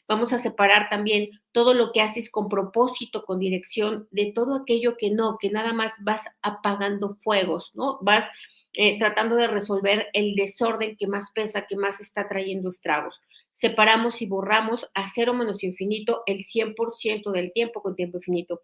Vamos 0.07 0.31
a 0.31 0.39
separar 0.39 0.87
también 0.89 1.31
todo 1.51 1.73
lo 1.73 1.91
que 1.91 2.01
haces 2.01 2.29
con 2.29 2.47
propósito, 2.47 3.25
con 3.25 3.39
dirección, 3.39 4.07
de 4.11 4.31
todo 4.33 4.55
aquello 4.55 4.95
que 4.97 5.11
no, 5.11 5.37
que 5.37 5.49
nada 5.49 5.73
más 5.73 5.91
vas 5.99 6.21
apagando 6.41 6.92
fuegos, 7.19 7.71
¿no? 7.73 7.99
Vas 8.01 8.27
eh, 8.73 8.97
tratando 8.97 9.35
de 9.35 9.47
resolver 9.47 10.07
el 10.13 10.35
desorden 10.35 10.95
que 10.97 11.07
más 11.07 11.25
pesa, 11.33 11.67
que 11.67 11.75
más 11.75 11.99
está 11.99 12.27
trayendo 12.27 12.69
estragos. 12.69 13.21
Separamos 13.53 14.21
y 14.21 14.25
borramos 14.25 14.89
a 14.95 15.07
cero 15.13 15.33
menos 15.33 15.63
infinito 15.63 16.23
el 16.25 16.45
100% 16.45 17.31
del 17.31 17.53
tiempo 17.53 17.81
con 17.81 17.95
tiempo 17.95 18.17
infinito. 18.17 18.63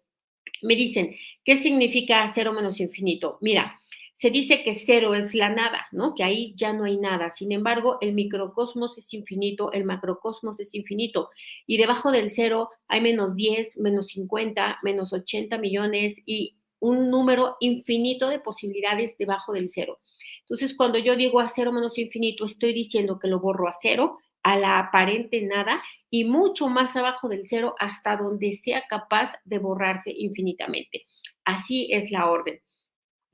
Me 0.62 0.74
dicen, 0.74 1.14
¿qué 1.44 1.56
significa 1.56 2.30
cero 2.34 2.52
menos 2.52 2.80
infinito? 2.80 3.38
Mira, 3.40 3.80
se 4.20 4.30
dice 4.30 4.62
que 4.62 4.74
cero 4.74 5.14
es 5.14 5.34
la 5.34 5.48
nada, 5.48 5.86
¿no? 5.92 6.14
Que 6.14 6.24
ahí 6.24 6.52
ya 6.54 6.74
no 6.74 6.84
hay 6.84 6.98
nada. 6.98 7.30
Sin 7.30 7.52
embargo, 7.52 7.96
el 8.02 8.12
microcosmos 8.12 8.98
es 8.98 9.14
infinito, 9.14 9.72
el 9.72 9.84
macrocosmos 9.84 10.60
es 10.60 10.74
infinito. 10.74 11.30
Y 11.66 11.78
debajo 11.78 12.12
del 12.12 12.30
cero 12.30 12.68
hay 12.86 13.00
menos 13.00 13.34
10, 13.34 13.78
menos 13.78 14.08
50, 14.08 14.80
menos 14.82 15.14
80 15.14 15.56
millones 15.56 16.16
y 16.26 16.56
un 16.80 17.10
número 17.10 17.56
infinito 17.60 18.28
de 18.28 18.40
posibilidades 18.40 19.16
debajo 19.18 19.52
del 19.52 19.70
cero. 19.70 20.00
Entonces, 20.40 20.76
cuando 20.76 20.98
yo 20.98 21.16
digo 21.16 21.40
a 21.40 21.48
cero 21.48 21.72
menos 21.72 21.96
infinito, 21.98 22.44
estoy 22.44 22.72
diciendo 22.72 23.18
que 23.18 23.28
lo 23.28 23.40
borro 23.40 23.68
a 23.68 23.76
cero, 23.80 24.18
a 24.42 24.58
la 24.58 24.78
aparente 24.78 25.42
nada 25.42 25.82
y 26.10 26.24
mucho 26.24 26.68
más 26.68 26.96
abajo 26.96 27.28
del 27.28 27.46
cero 27.46 27.74
hasta 27.78 28.16
donde 28.16 28.58
sea 28.62 28.84
capaz 28.88 29.34
de 29.44 29.58
borrarse 29.58 30.12
infinitamente. 30.16 31.06
Así 31.44 31.88
es 31.92 32.10
la 32.10 32.28
orden, 32.30 32.60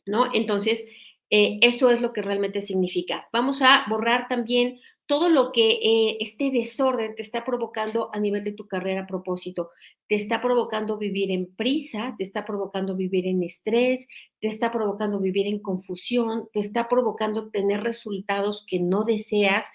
¿no? 0.05 0.31
Entonces, 0.35 0.85
eh, 1.31 1.59
eso 1.63 1.91
es 1.91 2.01
lo 2.01 2.13
que 2.13 2.23
realmente 2.23 2.61
significa. 2.61 3.29
Vamos 3.33 3.63
a 3.63 3.85
borrar 3.89 4.29
también 4.29 4.81
todo 5.07 5.29
lo 5.29 5.53
que 5.53 5.71
eh, 5.83 6.17
este 6.21 6.51
desorden 6.51 7.15
te 7.15 7.23
está 7.23 7.45
provocando 7.45 8.11
a 8.13 8.19
nivel 8.21 8.45
de 8.45 8.53
tu 8.53 8.67
carrera 8.67 9.03
a 9.03 9.07
propósito. 9.07 9.71
Te 10.09 10.15
está 10.15 10.41
provocando 10.41 10.99
vivir 10.99 11.31
en 11.31 11.47
prisa, 11.55 12.15
te 12.19 12.25
está 12.25 12.45
provocando 12.45 12.95
vivir 12.95 13.27
en 13.27 13.43
estrés, 13.43 14.07
te 14.41 14.49
está 14.49 14.71
provocando 14.71 15.19
vivir 15.21 15.47
en 15.47 15.59
confusión, 15.59 16.49
te 16.53 16.61
está 16.61 16.89
provocando 16.89 17.51
tener 17.51 17.83
resultados 17.83 18.65
que 18.67 18.79
no 18.79 19.05
deseas, 19.05 19.67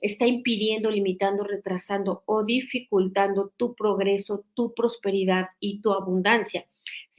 está 0.00 0.26
impidiendo, 0.26 0.90
limitando, 0.90 1.44
retrasando 1.44 2.22
o 2.26 2.44
dificultando 2.44 3.52
tu 3.56 3.74
progreso, 3.74 4.44
tu 4.54 4.74
prosperidad 4.74 5.48
y 5.58 5.80
tu 5.80 5.92
abundancia 5.92 6.66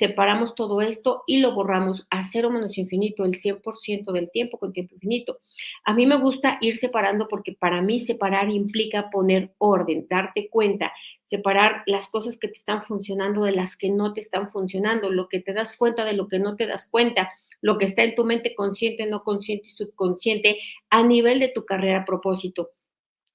separamos 0.01 0.55
todo 0.55 0.81
esto 0.81 1.23
y 1.27 1.41
lo 1.41 1.53
borramos 1.53 2.07
a 2.09 2.23
cero 2.23 2.49
menos 2.49 2.75
infinito, 2.79 3.23
el 3.23 3.39
100% 3.39 4.11
del 4.11 4.31
tiempo 4.31 4.57
con 4.57 4.73
tiempo 4.73 4.95
infinito. 4.95 5.41
A 5.85 5.93
mí 5.93 6.07
me 6.07 6.17
gusta 6.17 6.57
ir 6.61 6.75
separando 6.75 7.27
porque 7.27 7.53
para 7.53 7.83
mí 7.83 7.99
separar 7.99 8.49
implica 8.49 9.11
poner 9.11 9.53
orden, 9.59 10.07
darte 10.09 10.49
cuenta, 10.49 10.91
separar 11.31 11.83
las 11.85 12.09
cosas 12.09 12.37
que 12.37 12.49
te 12.49 12.57
están 12.57 12.83
funcionando 12.83 13.43
de 13.45 13.53
las 13.53 13.77
que 13.77 13.89
no 13.89 14.13
te 14.13 14.19
están 14.19 14.51
funcionando, 14.51 15.09
lo 15.09 15.29
que 15.29 15.39
te 15.39 15.53
das 15.53 15.77
cuenta 15.77 16.03
de 16.03 16.11
lo 16.11 16.27
que 16.27 16.39
no 16.39 16.57
te 16.57 16.67
das 16.67 16.87
cuenta, 16.87 17.31
lo 17.61 17.77
que 17.77 17.85
está 17.85 18.03
en 18.03 18.15
tu 18.15 18.25
mente 18.25 18.53
consciente, 18.53 19.05
no 19.05 19.23
consciente 19.23 19.67
y 19.67 19.71
subconsciente 19.71 20.59
a 20.89 21.03
nivel 21.03 21.39
de 21.39 21.47
tu 21.47 21.65
carrera 21.65 22.01
a 22.01 22.05
propósito. 22.05 22.71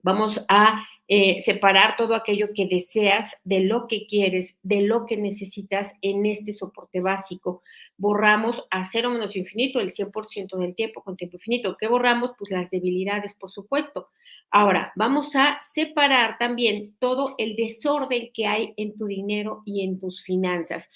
Vamos 0.02 0.44
a 0.46 0.86
eh, 1.08 1.40
separar 1.42 1.94
todo 1.96 2.16
aquello 2.16 2.48
que 2.52 2.66
deseas 2.66 3.30
de 3.44 3.60
lo 3.60 3.86
que 3.86 4.06
quieres, 4.06 4.56
de 4.62 4.82
lo 4.82 5.06
que 5.06 5.16
necesitas 5.16 5.94
en 6.02 6.26
este 6.26 6.52
soporte 6.52 7.00
básico. 7.00 7.62
Borramos 7.96 8.64
a 8.70 8.84
cero 8.90 9.10
menos 9.10 9.36
infinito 9.36 9.78
el 9.78 9.92
100% 9.92 10.56
del 10.58 10.74
tiempo 10.74 11.02
con 11.02 11.16
tiempo 11.16 11.36
infinito. 11.36 11.76
¿Qué 11.76 11.86
borramos? 11.86 12.32
Pues 12.36 12.50
las 12.50 12.70
debilidades, 12.70 13.34
por 13.34 13.52
supuesto. 13.52 14.08
Ahora, 14.50 14.92
vamos 14.96 15.34
a 15.36 15.60
separar 15.72 16.38
también 16.38 16.96
todo 16.98 17.34
el 17.38 17.54
desorden 17.54 18.30
que 18.32 18.46
hay 18.46 18.74
en 18.76 18.96
tu 18.96 19.06
dinero 19.06 19.62
y 19.64 19.84
en 19.84 20.00
tus 20.00 20.24
finanzas. 20.24 20.88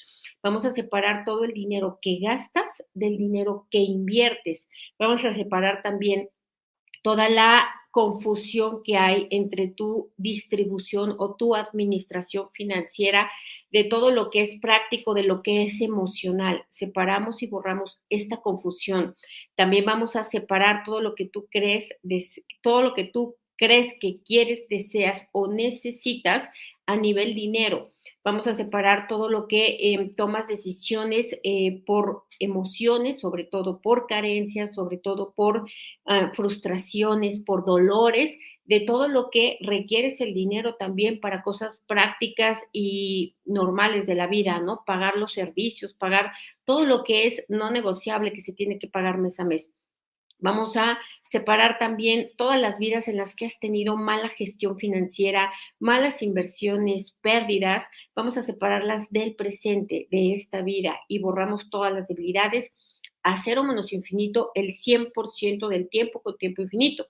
Vamos 0.43 0.65
a 0.65 0.73
separar 0.73 1.25
todo 1.25 1.45
el 1.45 1.53
dinero 1.53 1.99
que 2.03 2.19
gastas 2.21 2.85
del 2.95 3.17
dinero 3.17 3.69
que 3.71 3.79
inviertes. 3.79 4.69
Vamos 4.99 5.25
a 5.25 5.35
separar 5.35 5.83
también 5.83 6.31
toda 7.03 7.29
la 7.29 7.69
confusión 7.91 8.83
que 8.85 8.97
hay 8.97 9.27
entre 9.31 9.69
tu 9.69 10.13
distribución 10.17 11.17
o 11.19 11.35
tu 11.35 11.55
administración 11.55 12.49
financiera, 12.53 13.31
de 13.73 13.85
todo 13.85 14.11
lo 14.11 14.31
que 14.31 14.43
es 14.43 14.59
práctico, 14.61 15.15
de 15.15 15.25
lo 15.25 15.43
que 15.43 15.63
es 15.65 15.81
emocional. 15.81 16.65
Separamos 16.71 17.43
y 17.43 17.47
borramos 17.47 18.01
esta 18.09 18.39
confusión. 18.39 19.17
También 19.55 19.85
vamos 19.85 20.17
a 20.17 20.25
separar 20.25 20.83
todo 20.85 21.01
lo 21.01 21.15
que 21.15 21.27
tú 21.27 21.47
crees, 21.51 21.89
todo 22.63 22.83
lo 22.83 22.95
que 22.95 23.05
tú 23.05 23.37
crees 23.57 23.95
que 24.01 24.21
quieres, 24.25 24.67
deseas 24.69 25.27
o 25.33 25.47
necesitas 25.47 26.49
a 26.91 26.97
nivel 26.97 27.37
dinero. 27.37 27.93
Vamos 28.25 28.49
a 28.49 28.55
separar 28.55 29.07
todo 29.07 29.29
lo 29.29 29.47
que 29.47 29.79
em, 29.81 30.11
tomas 30.11 30.49
decisiones 30.49 31.39
eh, 31.45 31.83
por 31.87 32.25
emociones, 32.41 33.21
sobre 33.21 33.45
todo 33.45 33.81
por 33.81 34.09
carencias, 34.09 34.75
sobre 34.75 34.99
todo 34.99 35.33
por 35.37 35.69
ah, 36.07 36.33
frustraciones, 36.35 37.39
por 37.39 37.65
dolores, 37.65 38.37
de 38.65 38.81
todo 38.81 39.07
lo 39.07 39.31
que 39.31 39.57
requieres 39.61 40.21
el 40.21 40.35
dinero 40.35 40.75
también 40.75 41.21
para 41.21 41.43
cosas 41.43 41.79
prácticas 41.87 42.59
y 42.73 43.37
normales 43.45 44.07
de 44.07 44.17
la 44.17 44.27
vida, 44.27 44.61
¿no? 44.61 44.83
Pagar 44.85 45.17
los 45.17 45.33
servicios, 45.33 45.95
pagar 45.95 46.33
todo 46.65 46.85
lo 46.85 47.05
que 47.05 47.29
es 47.29 47.45
no 47.49 47.71
negociable 47.71 48.33
que 48.33 48.43
se 48.43 48.53
tiene 48.53 48.81
que 48.81 48.89
pagar 48.89 49.19
mes 49.19 49.39
a 49.39 49.45
mes. 49.45 49.73
Vamos 50.41 50.77
a 50.77 50.99
separar 51.31 51.79
también 51.79 52.31
todas 52.37 52.61
las 52.61 52.79
vidas 52.79 53.09
en 53.09 53.17
las 53.17 53.35
que 53.35 53.47
has 53.47 53.59
tenido 53.61 53.97
mala 53.97 54.29
gestión 54.29 54.79
financiera, 54.79 55.53
malas 55.79 56.23
inversiones, 56.23 57.15
pérdidas. 57.21 57.87
Vamos 58.15 58.37
a 58.37 58.43
separarlas 58.43 59.11
del 59.11 59.37
presente, 59.37 60.09
de 60.11 60.35
esta 60.35 60.63
vida, 60.63 60.99
y 61.09 61.21
borramos 61.21 61.71
todas 61.71 61.93
las 61.93 62.09
debilidades 62.09 62.73
a 63.23 63.37
cero 63.43 63.65
menos 63.65 63.93
infinito 63.93 64.51
el 64.55 64.77
100% 64.79 65.69
del 65.69 65.89
tiempo 65.89 66.23
con 66.23 66.37
tiempo 66.39 66.63
infinito. 66.63 67.07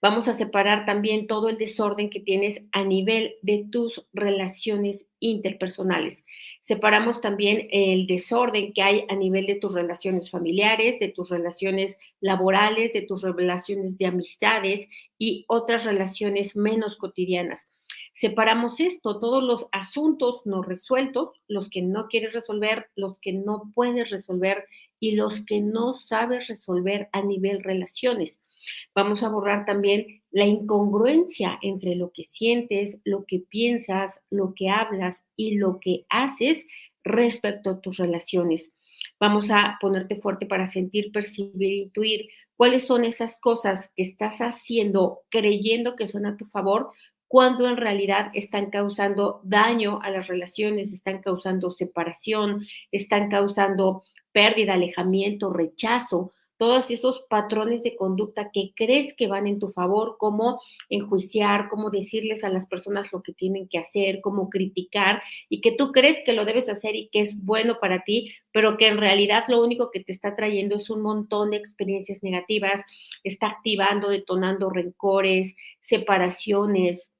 Vamos 0.00 0.28
a 0.28 0.34
separar 0.34 0.86
también 0.86 1.26
todo 1.26 1.48
el 1.48 1.58
desorden 1.58 2.10
que 2.10 2.20
tienes 2.20 2.62
a 2.72 2.84
nivel 2.84 3.36
de 3.42 3.66
tus 3.70 4.04
relaciones 4.12 5.06
interpersonales. 5.30 6.22
Separamos 6.60 7.20
también 7.20 7.68
el 7.72 8.06
desorden 8.06 8.72
que 8.72 8.82
hay 8.82 9.04
a 9.08 9.16
nivel 9.16 9.46
de 9.46 9.56
tus 9.56 9.74
relaciones 9.74 10.30
familiares, 10.30 10.98
de 10.98 11.08
tus 11.08 11.28
relaciones 11.28 11.98
laborales, 12.20 12.92
de 12.92 13.02
tus 13.02 13.22
relaciones 13.22 13.98
de 13.98 14.06
amistades 14.06 14.88
y 15.18 15.44
otras 15.48 15.84
relaciones 15.84 16.56
menos 16.56 16.96
cotidianas. 16.96 17.60
separamos 18.16 18.78
esto, 18.78 19.18
todos 19.18 19.42
los 19.42 19.66
asuntos 19.72 20.42
no 20.44 20.62
resueltos, 20.62 21.30
los 21.48 21.68
que 21.68 21.82
no 21.82 22.06
quieres 22.06 22.32
resolver, 22.32 22.86
los 22.94 23.18
que 23.18 23.32
no 23.32 23.72
puedes 23.74 24.10
resolver 24.10 24.66
y 25.00 25.16
los 25.16 25.40
que 25.42 25.60
no 25.60 25.94
sabes 25.94 26.46
resolver 26.46 27.08
a 27.12 27.22
nivel 27.22 27.62
relaciones. 27.62 28.38
Vamos 28.94 29.22
a 29.22 29.28
borrar 29.28 29.66
también 29.66 30.22
la 30.34 30.46
incongruencia 30.46 31.60
entre 31.62 31.94
lo 31.94 32.10
que 32.10 32.24
sientes, 32.24 32.98
lo 33.04 33.24
que 33.24 33.38
piensas, 33.38 34.20
lo 34.30 34.52
que 34.52 34.68
hablas 34.68 35.22
y 35.36 35.54
lo 35.58 35.78
que 35.78 36.06
haces 36.08 36.58
respecto 37.04 37.70
a 37.70 37.80
tus 37.80 37.98
relaciones. 37.98 38.72
Vamos 39.20 39.52
a 39.52 39.78
ponerte 39.80 40.16
fuerte 40.16 40.46
para 40.46 40.66
sentir, 40.66 41.12
percibir, 41.12 41.74
intuir 41.74 42.28
cuáles 42.56 42.84
son 42.84 43.04
esas 43.04 43.36
cosas 43.36 43.92
que 43.94 44.02
estás 44.02 44.40
haciendo 44.40 45.20
creyendo 45.30 45.94
que 45.94 46.08
son 46.08 46.26
a 46.26 46.36
tu 46.36 46.46
favor 46.46 46.90
cuando 47.28 47.68
en 47.68 47.76
realidad 47.76 48.32
están 48.34 48.70
causando 48.70 49.40
daño 49.44 50.00
a 50.02 50.10
las 50.10 50.26
relaciones, 50.26 50.92
están 50.92 51.22
causando 51.22 51.70
separación, 51.70 52.66
están 52.90 53.30
causando 53.30 54.02
pérdida, 54.32 54.74
alejamiento, 54.74 55.52
rechazo, 55.52 56.32
todos 56.64 56.90
esos 56.90 57.20
patrones 57.28 57.82
de 57.82 57.94
conducta 57.94 58.50
que 58.50 58.72
crees 58.74 59.12
que 59.12 59.26
van 59.26 59.46
en 59.46 59.58
tu 59.58 59.68
favor, 59.68 60.16
como 60.18 60.62
enjuiciar, 60.88 61.68
como 61.68 61.90
decirles 61.90 62.42
a 62.42 62.48
las 62.48 62.66
personas 62.66 63.12
lo 63.12 63.22
que 63.22 63.34
tienen 63.34 63.68
que 63.68 63.76
hacer, 63.76 64.22
como 64.22 64.48
criticar, 64.48 65.22
y 65.50 65.60
que 65.60 65.72
tú 65.72 65.92
crees 65.92 66.20
que 66.24 66.32
lo 66.32 66.46
debes 66.46 66.70
hacer 66.70 66.96
y 66.96 67.10
que 67.12 67.20
es 67.20 67.44
bueno 67.44 67.80
para 67.80 68.02
ti, 68.02 68.32
pero 68.50 68.78
que 68.78 68.86
en 68.86 68.96
realidad 68.96 69.44
lo 69.48 69.62
único 69.62 69.90
que 69.90 70.00
te 70.00 70.12
está 70.12 70.34
trayendo 70.36 70.76
es 70.76 70.88
un 70.88 71.02
montón 71.02 71.50
de 71.50 71.58
experiencias 71.58 72.22
negativas, 72.22 72.80
está 73.24 73.48
activando, 73.48 74.08
detonando 74.08 74.70
rencores, 74.70 75.54
separaciones, 75.82 77.12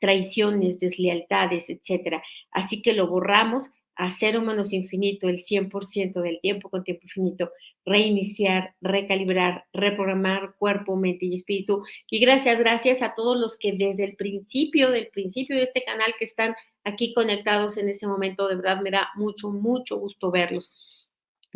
traiciones, 0.00 0.78
deslealtades, 0.78 1.68
etcétera. 1.68 2.22
Así 2.52 2.82
que 2.82 2.92
lo 2.92 3.08
borramos 3.08 3.64
a 3.96 4.10
cero 4.10 4.42
menos 4.42 4.72
infinito 4.72 5.28
el 5.28 5.44
100% 5.44 6.20
del 6.20 6.40
tiempo 6.40 6.70
con 6.70 6.84
tiempo 6.84 7.04
infinito, 7.04 7.50
reiniciar, 7.84 8.74
recalibrar, 8.80 9.64
reprogramar 9.72 10.54
cuerpo, 10.58 10.96
mente 10.96 11.26
y 11.26 11.34
espíritu. 11.34 11.82
Y 12.10 12.20
gracias, 12.20 12.58
gracias 12.58 13.02
a 13.02 13.14
todos 13.14 13.38
los 13.38 13.56
que 13.58 13.72
desde 13.72 14.04
el 14.04 14.16
principio, 14.16 14.90
del 14.90 15.08
principio 15.08 15.56
de 15.56 15.64
este 15.64 15.82
canal 15.84 16.14
que 16.18 16.26
están 16.26 16.54
aquí 16.84 17.14
conectados 17.14 17.76
en 17.78 17.88
ese 17.88 18.06
momento, 18.06 18.48
de 18.48 18.56
verdad 18.56 18.80
me 18.80 18.90
da 18.90 19.08
mucho, 19.16 19.50
mucho 19.50 19.96
gusto 19.98 20.30
verlos. 20.30 20.72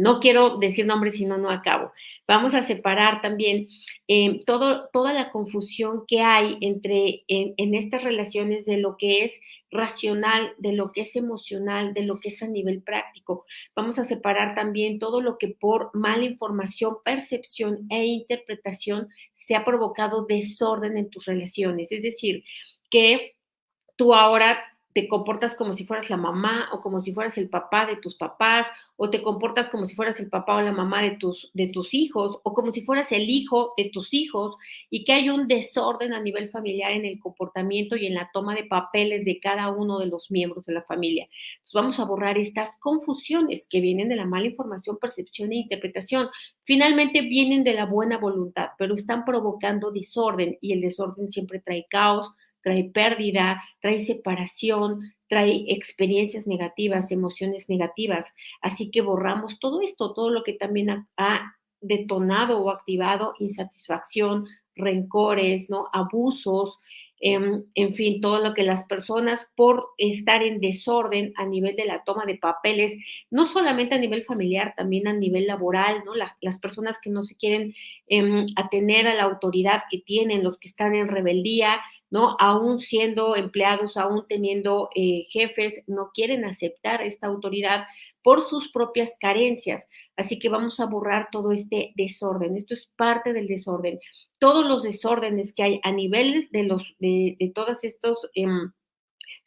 No 0.00 0.19
quiero 0.19 0.57
decir 0.57 0.87
nombres 0.87 1.16
si 1.16 1.26
no, 1.26 1.37
no 1.37 1.50
acabo. 1.50 1.92
Vamos 2.26 2.54
a 2.54 2.62
separar 2.62 3.21
también 3.21 3.69
eh, 4.09 4.38
todo, 4.47 4.88
toda 4.92 5.12
la 5.12 5.30
confusión 5.30 6.04
que 6.07 6.21
hay 6.21 6.57
entre 6.62 7.25
en, 7.28 7.54
en, 7.59 7.75
estas 7.75 8.02
relaciones 8.02 8.64
de 8.64 8.78
lo 8.78 8.97
que 8.97 9.25
es 9.25 9.33
racional, 9.71 10.54
de 10.59 10.73
lo 10.73 10.92
que 10.92 11.02
es 11.02 11.16
emocional, 11.16 11.92
de 11.92 12.04
lo 12.04 12.19
que 12.19 12.30
es 12.30 12.42
a 12.42 12.47
nivel 12.47 12.83
práctico. 12.83 13.45
Vamos 13.76 13.99
a 13.99 14.04
separar 14.04 14.54
también 14.54 14.99
todo 14.99 15.21
lo 15.21 15.37
que 15.37 15.49
por 15.49 15.90
mala 15.92 16.25
información, 16.25 16.97
percepción 17.04 17.87
e 17.90 18.07
interpretación 18.07 19.09
se 19.35 19.54
ha 19.54 19.64
provocado 19.64 20.25
desorden 20.25 20.97
en 20.97 21.11
tus 21.11 21.26
relaciones. 21.26 21.88
Es 21.90 22.02
decir, 22.02 22.45
que 22.90 23.37
tú 23.97 24.14
ahora 24.14 24.69
te 24.92 25.06
comportas 25.06 25.54
como 25.54 25.75
si 25.75 25.85
fueras 25.85 26.11
la 26.11 26.16
mamá 26.16 26.68
o 26.73 26.80
como 26.80 27.00
si 27.00 27.12
fueras 27.12 27.38
el 27.38 27.49
papá 27.49 27.87
de 27.87 27.97
tus 27.97 28.16
papás, 28.16 28.66
o 28.97 29.09
te 29.09 29.23
comportas 29.23 29.68
como 29.68 29.87
si 29.87 29.94
fueras 29.94 30.18
el 30.20 30.28
papá 30.28 30.56
o 30.56 30.62
la 30.62 30.73
mamá 30.73 31.02
de 31.02 31.12
tus, 31.12 31.50
de 31.54 31.68
tus 31.68 31.94
hijos, 31.94 32.40
o 32.42 32.52
como 32.54 32.73
si 32.73 32.82
fueras 32.82 33.12
el 33.12 33.30
hijo 33.30 33.73
de 33.76 33.90
tus 33.90 34.12
hijos, 34.12 34.56
y 34.90 35.04
que 35.04 35.12
hay 35.12 35.30
un 35.30 35.47
desorden 35.49 36.12
a 36.12 36.20
nivel 36.20 36.49
familiar 36.49 36.92
en 36.92 37.04
el 37.04 37.20
comportamiento 37.20 37.97
y 37.97 38.06
en 38.06 38.14
la 38.14 38.30
toma 38.32 38.54
de 38.54 38.64
papeles 38.64 39.25
de 39.25 39.38
cada 39.40 39.68
uno 39.70 39.99
de 39.99 40.06
los 40.06 40.30
miembros 40.30 40.66
de 40.66 40.75
la 40.75 40.82
familia. 40.82 41.28
Vamos 41.73 42.00
a 42.00 42.04
borrar 42.04 42.37
estas 42.37 42.76
confusiones 42.78 43.66
que 43.68 43.80
vienen 43.80 44.09
de 44.09 44.16
la 44.16 44.26
mala 44.26 44.47
información, 44.47 44.99
percepción 44.99 45.52
e 45.52 45.56
interpretación. 45.56 46.28
Finalmente 46.64 47.23
vienen 47.23 47.64
de 47.64 47.75
la 47.75 47.87
buena 47.87 48.18
voluntad, 48.18 48.70
pero 48.76 48.94
están 48.94 49.25
provocando 49.25 49.92
desorden 49.92 50.59
y 50.61 50.73
el 50.73 50.80
desorden 50.80 51.30
siempre 51.30 51.61
trae 51.61 51.87
caos, 51.88 52.30
trae 52.62 52.84
pérdida, 52.84 53.62
trae 53.80 54.00
separación, 54.00 55.12
trae 55.28 55.64
experiencias 55.68 56.46
negativas, 56.46 57.12
emociones 57.12 57.68
negativas. 57.68 58.26
Así 58.60 58.90
que 58.90 59.00
borramos 59.00 59.58
todo 59.60 59.80
esto, 59.80 60.12
todo 60.12 60.30
lo 60.30 60.42
que 60.42 60.54
también 60.54 61.06
ha, 61.16 61.56
detonado 61.82 62.60
o 62.60 62.70
activado 62.70 63.32
insatisfacción, 63.38 64.46
rencores, 64.76 65.70
¿no? 65.70 65.88
abusos, 65.92 66.78
em, 67.20 67.64
en, 67.75 67.94
fin, 67.94 68.20
todo 68.20 68.38
lo 68.42 68.54
que 68.54 68.62
las 68.62 68.84
personas 68.84 69.49
por 69.56 69.88
estar 69.96 70.42
en 70.42 70.60
desorden 70.60 71.32
a 71.36 71.46
nivel 71.46 71.76
de 71.76 71.86
la 71.86 72.02
toma 72.04 72.25
de 72.26 72.36
papeles, 72.36 72.92
no 73.30 73.46
solamente 73.46 73.94
a 73.94 73.99
nivel 73.99 74.25
familiar, 74.25 74.75
también 74.76 75.08
a 75.08 75.12
nivel 75.12 75.46
laboral, 75.46 76.02
¿no? 76.04 76.12
las 76.14 76.58
personas 76.58 76.99
que 77.02 77.10
no 77.10 77.25
se 77.25 77.36
quieren 77.36 77.75
em, 78.08 78.46
atener 78.56 79.06
a 79.06 79.14
la 79.14 79.25
autoridad 79.25 79.84
que 79.90 79.99
tienen, 79.99 80.44
los 80.44 80.58
que 80.58 80.68
están 80.68 80.94
en 80.94 81.08
rebeldía, 81.08 81.80
¿no? 82.10 82.36
Aún 82.38 82.80
siendo 82.80 83.36
empleados, 83.36 83.96
aún 83.96 84.26
teniendo 84.28 84.90
eh, 84.94 85.23
jefes, 85.30 85.82
no 85.86 86.10
quieren 86.12 86.44
aceptar 86.44 87.02
esta 87.02 87.26
autoridad 87.26 87.86
por 88.23 88.42
sus 88.42 88.70
propias 88.70 89.16
carencias. 89.20 89.86
Así 90.16 90.38
que 90.38 90.49
vamos 90.49 90.80
a 90.80 90.86
borrar 90.86 91.28
todo 91.32 91.52
este 91.52 91.92
desorden. 91.96 92.56
Esto 92.56 92.75
es 92.75 92.90
parte 92.96 93.32
del 93.32 93.46
desorden. 93.46 93.99
Todos 94.38 94.66
los 94.66 94.82
desórdenes 94.82 95.54
que 95.54 95.62
hay 95.62 95.80
a 95.82 95.92
nivel 95.92 96.49
de 96.52 96.64
los 96.64 96.82
de, 96.99 97.36
de 97.38 97.52
todos 97.54 97.84
estos 97.84 98.28
em, 98.34 98.73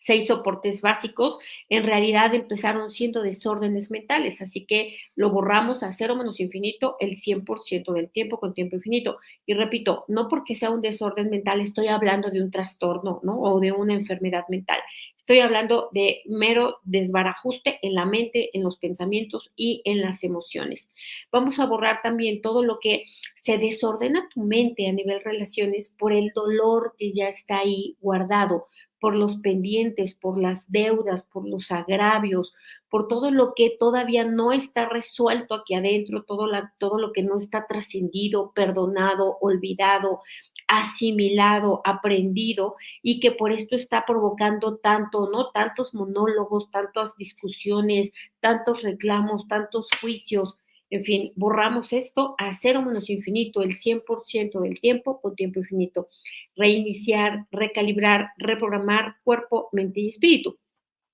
seis 0.04 0.28
soportes 0.28 0.82
básicos, 0.82 1.40
en 1.70 1.84
realidad 1.84 2.34
empezaron 2.34 2.92
siendo 2.92 3.22
desórdenes 3.22 3.90
mentales, 3.90 4.42
así 4.42 4.66
que 4.66 4.98
lo 5.16 5.30
borramos 5.30 5.82
a 5.82 5.92
cero 5.92 6.16
menos 6.16 6.40
infinito 6.40 6.98
el 7.00 7.18
100% 7.18 7.94
del 7.94 8.10
tiempo 8.10 8.40
con 8.40 8.54
tiempo 8.54 8.76
infinito. 8.76 9.18
Y 9.46 9.54
repito, 9.54 10.06
no 10.08 10.28
porque 10.28 10.56
sea 10.56 10.70
un 10.70 10.82
desorden 10.82 11.30
mental 11.30 11.62
estoy 11.62 11.88
hablando 11.88 12.30
de 12.30 12.42
un 12.42 12.52
trastorno, 12.52 13.22
¿no? 13.24 13.40
O 13.42 13.60
de 13.60 13.72
una 13.72 13.94
enfermedad 13.94 14.46
mental. 14.50 14.80
Estoy 15.18 15.40
hablando 15.40 15.88
de 15.94 16.22
mero 16.26 16.80
desbarajuste 16.84 17.80
en 17.82 17.94
la 17.94 18.06
mente, 18.06 18.50
en 18.58 18.62
los 18.62 18.76
pensamientos 18.76 19.52
y 19.56 19.82
en 19.86 20.02
las 20.02 20.22
emociones. 20.26 20.90
Vamos 21.32 21.62
a 21.62 21.66
borrar 21.66 22.02
también 22.04 22.42
todo 22.42 22.62
lo 22.62 22.80
que 22.82 23.06
se 23.42 23.58
desordena 23.58 24.28
tu 24.34 24.42
mente 24.42 24.86
a 24.86 24.92
nivel 24.92 25.24
relaciones 25.24 25.88
por 25.98 26.12
el 26.12 26.34
dolor 26.36 26.96
que 26.98 27.14
ya 27.14 27.30
está 27.30 27.60
ahí 27.60 27.96
guardado, 28.02 28.68
por 29.04 29.18
los 29.18 29.36
pendientes, 29.40 30.16
por 30.16 30.38
las 30.42 30.64
deudas, 30.72 31.24
por 31.24 31.46
los 31.46 31.74
agravios, 31.74 32.54
por 32.88 33.10
todo 33.10 33.32
lo 33.32 33.54
que 33.54 33.76
todavía 33.78 34.24
no 34.24 34.54
está 34.54 34.88
resuelto 34.88 35.56
aquí 35.56 35.74
adentro, 35.74 36.24
todo, 36.24 36.48
todo 36.78 36.98
lo 36.98 37.12
que 37.12 37.22
no 37.22 37.36
está 37.36 37.68
trascendido, 37.68 38.54
perdonado, 38.56 39.38
olvidado, 39.42 40.22
asimilado, 40.70 41.82
aprendido 41.84 42.76
y 43.02 43.20
que 43.20 43.32
por 43.34 43.52
esto 43.52 43.76
está 43.76 44.06
provocando 44.06 44.78
tanto, 44.78 45.30
¿no? 45.30 45.52
Tantos 45.52 45.94
monólogos, 45.94 46.72
tantas 46.72 47.18
discusiones, 47.18 48.14
tantos 48.40 48.84
reclamos, 48.84 49.50
tantos 49.50 49.90
juicios, 50.00 50.56
en 50.94 51.04
fin, 51.04 51.32
borramos 51.36 51.92
esto 51.92 52.36
a 52.38 52.54
cero 52.54 52.84
menos 52.84 53.10
infinito 53.10 53.64
el 53.64 53.80
100% 53.80 54.62
del 54.62 54.80
tiempo 54.80 55.20
con 55.22 55.36
tiempo 55.36 55.60
infinito. 55.60 56.10
Reiniciar, 56.56 57.48
recalibrar, 57.50 58.28
reprogramar 58.38 59.16
cuerpo, 59.24 59.70
mente 59.72 60.02
y 60.02 60.10
espíritu. 60.10 60.60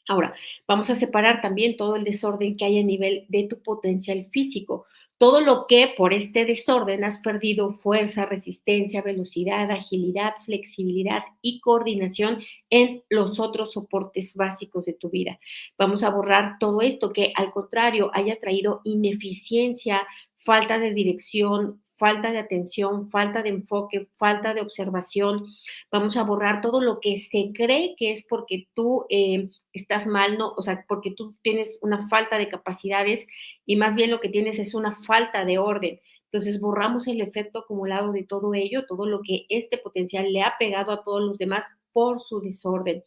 Ahora, 0.09 0.33
vamos 0.67 0.89
a 0.89 0.97
separar 0.97 1.39
también 1.39 1.77
todo 1.77 1.95
el 1.95 2.03
desorden 2.03 2.57
que 2.57 2.65
hay 2.65 2.79
a 2.79 2.83
nivel 2.83 3.25
de 3.29 3.45
tu 3.45 3.61
potencial 3.61 4.25
físico 4.25 4.85
todo 5.19 5.41
lo 5.41 5.67
que 5.67 5.93
por 5.97 6.13
este 6.13 6.45
desorden 6.45 7.03
has 7.03 7.19
perdido 7.19 7.71
fuerza, 7.71 8.25
resistencia, 8.25 9.01
velocidad, 9.01 9.69
agilidad, 9.69 10.33
flexibilidad 10.45 11.23
y 11.41 11.59
coordinación 11.59 12.39
en 12.69 13.03
los 13.09 13.37
otros 13.37 13.73
soportes 13.73 14.33
básicos 14.33 14.85
de 14.85 14.93
tu 14.93 15.09
vida. 15.09 15.37
Vamos 15.77 16.03
a 16.03 16.09
borrar 16.09 16.55
todo 16.57 16.81
esto 16.81 17.11
que 17.11 17.33
al 17.35 17.51
contrario 17.51 18.11
haya 18.13 18.39
traído 18.39 18.79
ineficiencia, 18.85 20.07
falta 20.37 20.79
de 20.79 20.93
dirección, 20.93 21.83
falta 21.99 22.31
de 22.31 22.39
atención, 22.39 23.11
falta 23.11 23.43
de 23.43 23.49
enfoque, 23.49 24.07
falta 24.17 24.53
de 24.53 24.61
observación. 24.61 25.45
Vamos 25.91 26.17
a 26.17 26.23
borrar 26.23 26.61
todo 26.61 26.81
lo 26.81 26.99
que 26.99 27.17
se 27.17 27.51
cree 27.53 27.95
que 27.97 28.13
es 28.13 28.23
porque 28.23 28.67
tú 28.73 29.05
eh, 29.09 29.49
estás 29.73 30.07
mal, 30.07 30.37
no, 30.37 30.53
o 30.55 30.63
sea, 30.63 30.85
porque 30.87 31.11
tú 31.11 31.35
tienes 31.43 31.77
una 31.81 32.07
falta 32.07 32.37
de 32.37 32.47
capacidades 32.47 33.27
y 33.65 33.75
más 33.75 33.95
bien 33.95 34.09
lo 34.09 34.19
que 34.21 34.29
tienes 34.29 34.57
es 34.57 34.73
una 34.73 34.91
falta 34.91 35.45
de 35.45 35.59
orden. 35.59 35.99
Entonces 36.31 36.61
borramos 36.61 37.07
el 37.07 37.21
efecto 37.21 37.59
acumulado 37.59 38.11
de 38.11 38.23
todo 38.23 38.53
ello, 38.53 38.85
todo 38.87 39.05
lo 39.05 39.21
que 39.21 39.45
este 39.49 39.77
potencial 39.77 40.31
le 40.31 40.43
ha 40.43 40.55
pegado 40.57 40.91
a 40.91 41.03
todos 41.03 41.21
los 41.21 41.37
demás 41.37 41.65
por 41.93 42.21
su 42.21 42.41
desorden. 42.41 43.03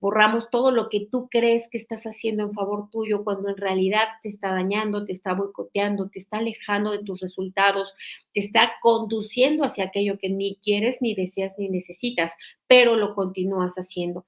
Borramos 0.00 0.50
todo 0.50 0.70
lo 0.70 0.88
que 0.88 1.06
tú 1.10 1.28
crees 1.30 1.68
que 1.70 1.78
estás 1.78 2.04
haciendo 2.04 2.44
en 2.44 2.52
favor 2.52 2.90
tuyo 2.90 3.24
cuando 3.24 3.48
en 3.48 3.56
realidad 3.56 4.08
te 4.22 4.28
está 4.28 4.52
dañando, 4.52 5.04
te 5.04 5.12
está 5.12 5.34
boicoteando, 5.34 6.08
te 6.08 6.18
está 6.18 6.38
alejando 6.38 6.92
de 6.92 7.04
tus 7.04 7.20
resultados, 7.20 7.92
te 8.32 8.40
está 8.40 8.72
conduciendo 8.80 9.64
hacia 9.64 9.84
aquello 9.84 10.18
que 10.18 10.28
ni 10.28 10.56
quieres, 10.62 10.98
ni 11.00 11.14
deseas, 11.14 11.54
ni 11.58 11.68
necesitas, 11.68 12.32
pero 12.66 12.96
lo 12.96 13.14
continúas 13.14 13.74
haciendo. 13.74 14.26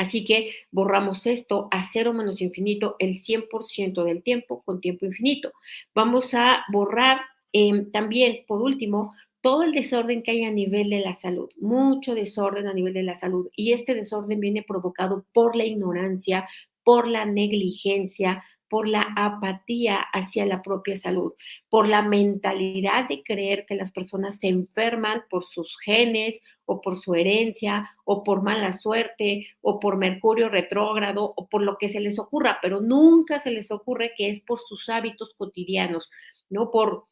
Así 0.00 0.24
que 0.24 0.54
borramos 0.70 1.26
esto 1.26 1.68
a 1.70 1.84
cero 1.84 2.14
menos 2.14 2.40
infinito 2.40 2.96
el 2.98 3.20
100% 3.20 4.02
del 4.04 4.22
tiempo 4.22 4.62
con 4.62 4.80
tiempo 4.80 5.04
infinito. 5.04 5.52
Vamos 5.94 6.32
a 6.32 6.64
borrar 6.72 7.20
em, 7.52 7.90
también, 7.90 8.44
por 8.46 8.62
último, 8.62 9.12
todo 9.40 9.62
el 9.62 9.72
desorden 9.72 10.22
que 10.22 10.32
hay 10.32 10.44
a 10.44 10.50
nivel 10.50 10.90
de 10.90 11.00
la 11.00 11.14
salud, 11.14 11.48
mucho 11.60 12.14
desorden 12.14 12.66
a 12.66 12.74
nivel 12.74 12.94
de 12.94 13.02
la 13.02 13.16
salud. 13.16 13.48
Y 13.56 13.72
este 13.72 13.94
desorden 13.94 14.40
viene 14.40 14.62
provocado 14.62 15.24
por 15.32 15.56
la 15.56 15.64
ignorancia, 15.64 16.48
por 16.84 17.08
la 17.08 17.24
negligencia, 17.24 18.44
por 18.70 18.86
la 18.86 19.08
apatía 19.16 19.98
hacia 20.12 20.46
la 20.46 20.62
propia 20.62 20.96
salud, 20.96 21.34
por 21.68 21.88
la 21.88 22.02
mentalidad 22.02 23.08
de 23.08 23.22
creer 23.24 23.66
que 23.66 23.74
las 23.74 23.90
personas 23.90 24.36
se 24.36 24.46
enferman 24.46 25.24
por 25.28 25.44
sus 25.44 25.76
genes 25.84 26.40
o 26.66 26.80
por 26.80 26.96
su 26.96 27.16
herencia 27.16 27.90
o 28.04 28.22
por 28.22 28.42
mala 28.42 28.72
suerte 28.72 29.48
o 29.60 29.80
por 29.80 29.96
Mercurio 29.96 30.48
retrógrado 30.48 31.34
o 31.36 31.48
por 31.48 31.62
lo 31.62 31.78
que 31.78 31.88
se 31.88 31.98
les 31.98 32.18
ocurra, 32.20 32.58
pero 32.62 32.80
nunca 32.80 33.40
se 33.40 33.50
les 33.50 33.72
ocurre 33.72 34.12
que 34.16 34.30
es 34.30 34.40
por 34.40 34.60
sus 34.60 34.88
hábitos 34.88 35.34
cotidianos, 35.36 36.08
¿no? 36.48 36.70
Por 36.70 37.06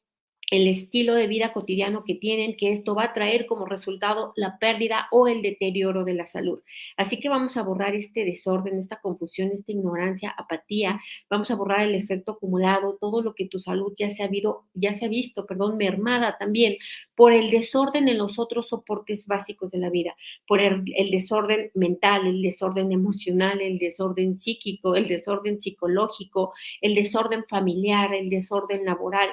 el 0.51 0.67
estilo 0.67 1.15
de 1.15 1.27
vida 1.27 1.53
cotidiano 1.53 2.05
que 2.05 2.15
tienen, 2.15 2.57
que 2.57 2.73
esto 2.73 2.95
va 2.95 3.05
a 3.05 3.13
traer 3.13 3.47
como 3.47 3.67
resultado 3.67 4.33
la 4.37 4.59
pérdida 4.59 5.09
o 5.11 5.29
el 5.29 5.43
deterioro 5.43 6.05
de 6.05 6.15
la 6.15 6.27
salud. 6.27 6.61
Así 6.97 7.21
que 7.21 7.29
vamos 7.29 7.57
a 7.57 7.63
borrar 7.63 7.95
este 7.95 8.25
desorden, 8.25 8.79
esta 8.79 9.01
confusión, 9.01 9.51
esta 9.53 9.73
ignorancia, 9.73 10.35
apatía, 10.37 11.01
vamos 11.29 11.51
a 11.51 11.55
borrar 11.55 11.81
el 11.83 11.95
efecto 11.95 12.33
acumulado, 12.33 12.97
todo 13.01 13.23
lo 13.23 13.35
que 13.35 13.47
tu 13.47 13.59
salud 13.59 13.93
ya 13.99 14.09
se 14.11 14.23
ha, 14.23 14.27
habido, 14.27 14.65
ya 14.75 14.95
se 14.95 15.05
ha 15.05 15.09
visto, 15.09 15.47
perdón, 15.47 15.77
mermada 15.77 16.37
también 16.39 16.77
por 17.15 17.33
el 17.33 17.51
desorden 17.51 18.09
en 18.09 18.19
los 18.19 18.39
otros 18.39 18.69
soportes 18.69 19.27
básicos 19.27 19.71
de 19.71 19.79
la 19.79 19.91
vida, 19.91 20.17
por 20.47 20.61
el, 20.61 20.85
el 20.97 21.11
desorden 21.11 21.71
mental, 21.75 22.27
el 22.27 22.43
desorden 22.43 22.93
emocional, 22.93 23.61
el 23.61 23.79
desorden 23.79 24.39
psíquico, 24.39 24.95
el 24.95 25.09
desorden 25.09 25.61
psicológico, 25.61 26.55
el 26.81 26.95
desorden 26.95 27.45
familiar, 27.49 28.15
el 28.15 28.29
desorden 28.29 28.85
laboral. 28.85 29.29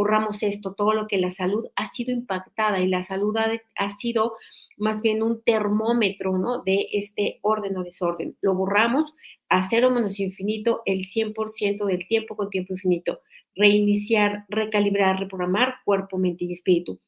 Borramos 0.00 0.42
esto 0.42 0.72
todo 0.72 0.94
lo 0.94 1.06
que 1.06 1.18
la 1.18 1.30
salud 1.30 1.66
ha 1.76 1.84
sido 1.84 2.10
impactada 2.10 2.80
y 2.80 2.88
la 2.88 3.02
salud 3.02 3.36
ha, 3.36 3.88
sido 3.90 4.32
más 4.78 5.02
bien 5.02 5.22
un 5.22 5.42
termómetro 5.42 6.38
¿no? 6.38 6.62
de 6.62 6.86
este 6.94 7.38
orden 7.42 7.76
o 7.76 7.84
desorden. 7.84 8.34
Lo 8.40 8.54
borramos 8.54 9.12
a 9.50 9.60
cero 9.68 9.90
menos 9.90 10.18
infinito 10.18 10.80
el 10.86 11.06
100% 11.06 11.84
del 11.84 12.08
tiempo 12.08 12.34
con 12.34 12.48
tiempo 12.48 12.72
infinito. 12.72 13.20
Reiniciar, 13.54 14.46
recalibrar, 14.48 15.20
reprogramar 15.20 15.74
cuerpo, 15.84 16.16
mente 16.16 16.46
y 16.46 16.52
espíritu 16.52 16.98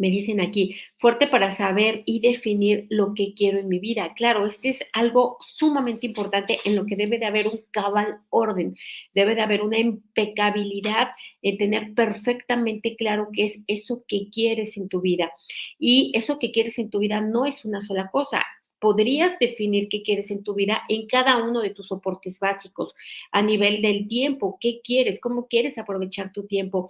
me 0.00 0.10
dicen 0.10 0.40
aquí, 0.40 0.76
fuerte 0.96 1.26
para 1.26 1.50
saber 1.50 2.02
y 2.06 2.20
definir 2.20 2.86
lo 2.88 3.12
que 3.12 3.34
quiero 3.34 3.58
en 3.58 3.68
mi 3.68 3.78
vida. 3.78 4.14
Claro, 4.14 4.46
este 4.46 4.70
es 4.70 4.82
algo 4.94 5.36
sumamente 5.40 6.06
importante 6.06 6.58
en 6.64 6.74
lo 6.74 6.86
que 6.86 6.96
debe 6.96 7.18
de 7.18 7.26
haber 7.26 7.48
un 7.48 7.60
cabal 7.70 8.20
orden, 8.30 8.78
debe 9.14 9.34
de 9.34 9.42
haber 9.42 9.60
una 9.60 9.78
impecabilidad 9.78 11.10
en 11.42 11.58
tener 11.58 11.92
perfectamente 11.92 12.96
claro 12.96 13.28
qué 13.30 13.44
es 13.44 13.60
eso 13.66 14.02
que 14.08 14.30
quieres 14.30 14.78
en 14.78 14.88
tu 14.88 15.02
vida. 15.02 15.32
Y 15.78 16.12
eso 16.14 16.38
que 16.38 16.50
quieres 16.50 16.78
en 16.78 16.88
tu 16.88 17.00
vida 17.00 17.20
no 17.20 17.44
es 17.44 17.66
una 17.66 17.82
sola 17.82 18.08
cosa, 18.10 18.42
podrías 18.78 19.38
definir 19.38 19.90
qué 19.90 20.02
quieres 20.02 20.30
en 20.30 20.42
tu 20.42 20.54
vida 20.54 20.82
en 20.88 21.08
cada 21.08 21.44
uno 21.44 21.60
de 21.60 21.74
tus 21.74 21.88
soportes 21.88 22.38
básicos, 22.38 22.94
a 23.32 23.42
nivel 23.42 23.82
del 23.82 24.08
tiempo, 24.08 24.56
qué 24.58 24.80
quieres, 24.82 25.20
cómo 25.20 25.46
quieres 25.46 25.76
aprovechar 25.76 26.32
tu 26.32 26.46
tiempo, 26.46 26.88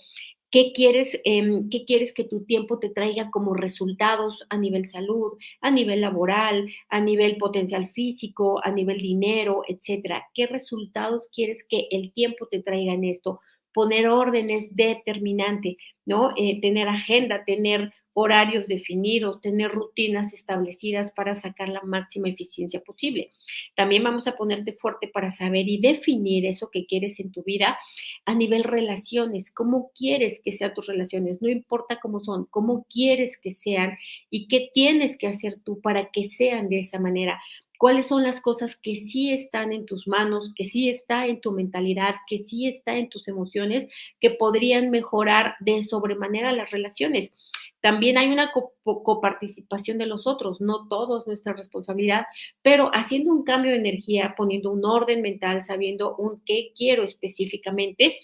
¿Qué 0.50 0.72
quieres, 0.74 1.20
em, 1.24 1.68
¿Qué 1.70 1.84
quieres 1.84 2.12
que 2.12 2.24
tu 2.24 2.44
tiempo 2.44 2.80
te 2.80 2.90
traiga 2.90 3.30
como 3.30 3.54
resultados 3.54 4.44
a 4.50 4.58
nivel 4.58 4.86
salud, 4.88 5.38
a 5.60 5.70
nivel 5.70 6.00
laboral, 6.00 6.68
a 6.88 7.00
nivel 7.00 7.36
potencial 7.38 7.86
físico, 7.88 8.60
a 8.64 8.72
nivel 8.72 8.98
dinero, 8.98 9.62
etcétera? 9.68 10.26
¿Qué 10.34 10.46
resultados 10.46 11.28
quieres 11.32 11.64
que 11.68 11.86
el 11.92 12.12
tiempo 12.12 12.48
te 12.50 12.62
traiga 12.62 12.92
en 12.94 13.04
esto? 13.04 13.40
Poner 13.72 14.08
órdenes 14.08 14.74
determinante, 14.74 15.76
¿no? 16.04 16.32
Eh, 16.36 16.60
tener 16.60 16.88
agenda, 16.88 17.44
tener 17.44 17.92
horarios 18.12 18.66
definidos, 18.66 19.40
tener 19.40 19.70
rutinas 19.70 20.32
establecidas 20.32 21.12
para 21.12 21.34
sacar 21.34 21.68
la 21.68 21.82
máxima 21.82 22.28
eficiencia 22.28 22.80
posible. 22.80 23.30
También 23.76 24.02
vamos 24.02 24.26
a 24.26 24.36
ponerte 24.36 24.72
fuerte 24.72 25.08
para 25.08 25.30
saber 25.30 25.68
y 25.68 25.78
definir 25.78 26.46
eso 26.46 26.70
que 26.70 26.86
quieres 26.86 27.20
en 27.20 27.30
tu 27.30 27.42
vida 27.42 27.78
a 28.24 28.34
nivel 28.34 28.64
relaciones, 28.64 29.50
cómo 29.50 29.90
quieres 29.96 30.40
que 30.44 30.52
sean 30.52 30.74
tus 30.74 30.86
relaciones, 30.86 31.40
no 31.40 31.48
importa 31.48 32.00
cómo 32.00 32.20
son, 32.20 32.46
cómo 32.50 32.86
quieres 32.90 33.38
que 33.38 33.52
sean 33.52 33.96
y 34.30 34.48
qué 34.48 34.70
tienes 34.74 35.16
que 35.16 35.26
hacer 35.26 35.58
tú 35.64 35.80
para 35.80 36.10
que 36.10 36.24
sean 36.24 36.68
de 36.68 36.80
esa 36.80 36.98
manera 36.98 37.40
cuáles 37.80 38.08
son 38.08 38.22
las 38.22 38.42
cosas 38.42 38.76
que 38.76 38.94
sí 38.96 39.32
están 39.32 39.72
en 39.72 39.86
tus 39.86 40.06
manos, 40.06 40.52
que 40.54 40.64
sí 40.64 40.90
está 40.90 41.26
en 41.26 41.40
tu 41.40 41.50
mentalidad, 41.50 42.16
que 42.28 42.40
sí 42.40 42.66
está 42.66 42.98
en 42.98 43.08
tus 43.08 43.26
emociones, 43.26 43.90
que 44.20 44.30
podrían 44.30 44.90
mejorar 44.90 45.54
de 45.60 45.82
sobremanera 45.82 46.52
las 46.52 46.70
relaciones. 46.70 47.32
También 47.80 48.18
hay 48.18 48.28
una 48.28 48.50
coparticipación 48.82 49.98
de 49.98 50.06
los 50.06 50.26
otros, 50.26 50.60
no 50.60 50.88
todo 50.88 51.18
es 51.20 51.26
nuestra 51.26 51.52
responsabilidad, 51.52 52.26
pero 52.62 52.90
haciendo 52.92 53.32
un 53.32 53.44
cambio 53.44 53.72
de 53.72 53.78
energía, 53.78 54.34
poniendo 54.36 54.70
un 54.70 54.84
orden 54.84 55.22
mental, 55.22 55.62
sabiendo 55.62 56.16
un 56.16 56.42
qué 56.44 56.72
quiero 56.76 57.02
específicamente, 57.02 58.18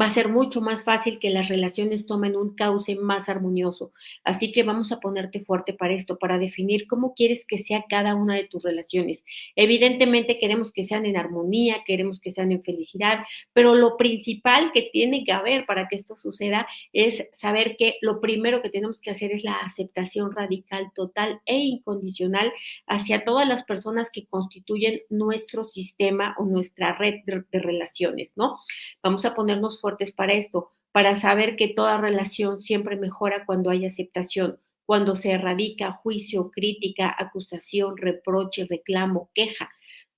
va 0.00 0.06
a 0.06 0.10
ser 0.10 0.28
mucho 0.28 0.60
más 0.60 0.84
fácil 0.84 1.18
que 1.18 1.30
las 1.30 1.48
relaciones 1.48 2.06
tomen 2.06 2.36
un 2.36 2.54
cauce 2.54 2.94
más 2.96 3.28
armonioso. 3.28 3.92
Así 4.24 4.52
que 4.52 4.62
vamos 4.62 4.92
a 4.92 5.00
ponerte 5.00 5.40
fuerte 5.40 5.72
para 5.72 5.94
esto, 5.94 6.18
para 6.18 6.38
definir 6.38 6.86
cómo 6.86 7.14
quieres 7.14 7.44
que 7.46 7.58
sea 7.58 7.84
cada 7.88 8.14
una 8.14 8.34
de 8.34 8.44
tus 8.44 8.62
relaciones. 8.62 9.22
Evidentemente 9.56 10.38
queremos 10.38 10.72
que 10.72 10.84
sean 10.84 11.06
en 11.06 11.16
armonía, 11.16 11.82
queremos 11.86 12.20
que 12.20 12.30
sean 12.30 12.52
en 12.52 12.62
felicidad, 12.62 13.24
pero 13.52 13.74
lo 13.74 13.96
principal 13.96 14.70
que 14.72 14.90
tiene 14.92 15.24
que 15.24 15.32
haber 15.32 15.66
para 15.66 15.88
que 15.88 15.96
esto 15.96 16.16
suceda 16.16 16.66
es 16.92 17.26
saber 17.32 17.76
que 17.76 17.96
lo 18.00 18.20
primero 18.20 18.62
que 18.62 18.70
tenemos 18.70 19.00
que 19.00 19.10
hacer 19.10 19.32
es 19.32 19.44
la 19.44 19.54
aceptación 19.54 20.32
radical, 20.32 20.90
total 20.94 21.40
e 21.46 21.58
incondicional 21.58 22.52
hacia 22.86 23.24
todas 23.24 23.46
las 23.48 23.64
personas 23.64 24.10
que 24.12 24.26
constituyen 24.26 25.00
nuestro 25.08 25.64
sistema 25.64 26.34
o 26.38 26.44
nuestra 26.44 26.96
red 26.96 27.16
de, 27.24 27.44
relaciones, 27.52 28.32
¿no? 28.36 28.58
Vamos 29.02 29.24
a 29.24 29.34
ponernos 29.34 29.69
fuertes 29.78 30.10
para 30.10 30.32
esto, 30.32 30.70
para 30.90 31.14
saber 31.14 31.56
que 31.56 31.68
toda 31.68 32.00
relación 32.00 32.62
siempre 32.62 32.96
mejora 32.96 33.44
cuando 33.44 33.70
hay 33.70 33.84
aceptación, 33.84 34.58
cuando 34.86 35.14
se 35.14 35.32
erradica 35.32 35.92
juicio, 35.92 36.50
crítica, 36.50 37.14
acusación, 37.16 37.96
reproche, 37.96 38.66
reclamo, 38.68 39.30
queja 39.34 39.70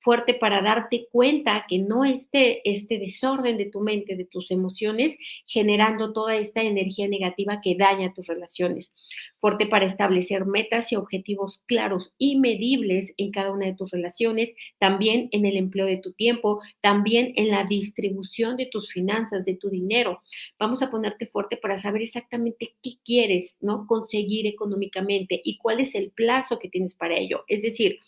fuerte 0.03 0.35
para 0.35 0.63
darte 0.63 1.07
cuenta 1.11 1.65
que 1.69 1.79
no 1.79 2.05
esté 2.05 2.61
este 2.69 2.99
desorden 2.99 3.57
de 3.57 3.67
tu 3.67 3.81
mente, 3.81 4.17
de 4.17 4.25
tus 4.25 4.51
emociones, 4.51 5.17
generando 5.47 6.13
toda 6.13 6.37
esta 6.37 6.63
energía 6.63 7.07
negativa 7.07 7.61
que 7.63 7.77
daña 7.77 8.13
tus 8.13 8.27
relaciones. 8.27 8.93
Fuerte 9.37 9.67
para 9.67 9.87
establecer 9.87 10.45
metas 10.45 10.91
y 10.91 10.97
objetivos 10.97 11.63
claros 11.67 12.13
y 12.19 12.39
medibles 12.39 13.13
en 13.17 13.31
cada 13.31 13.53
una 13.53 13.67
de 13.67 13.75
tus 13.75 13.93
relaciones, 13.93 14.51
también 14.79 15.29
en 15.31 15.47
el 15.47 15.57
empleo 15.57 15.87
de 15.87 15.99
tu 15.99 16.13
tiempo, 16.13 16.61
también 16.81 17.33
en 17.37 17.51
la 17.51 17.65
distribución 17.65 18.57
de 18.57 18.67
tus 18.67 18.93
finanzas, 18.93 19.45
de 19.45 19.55
tu 19.55 19.71
dinero. 19.71 20.21
Vamos 20.59 20.83
a 20.83 20.91
ponerte 20.91 21.27
fuerte 21.27 21.57
para 21.57 21.79
saber 21.79 22.03
exactamente 22.03 22.75
qué 22.83 22.95
quieres, 23.05 23.57
¿no? 23.61 23.87
Conseguir 23.87 24.49
económicamente 24.49 25.41
y 25.45 25.59
cuál 25.59 25.79
es 25.79 25.95
el 25.95 26.11
plazo 26.11 26.59
que 26.59 26.69
tienes 26.69 26.97
para 26.97 27.17
ello. 27.17 27.45
Es 27.47 27.63
decir, 27.63 28.01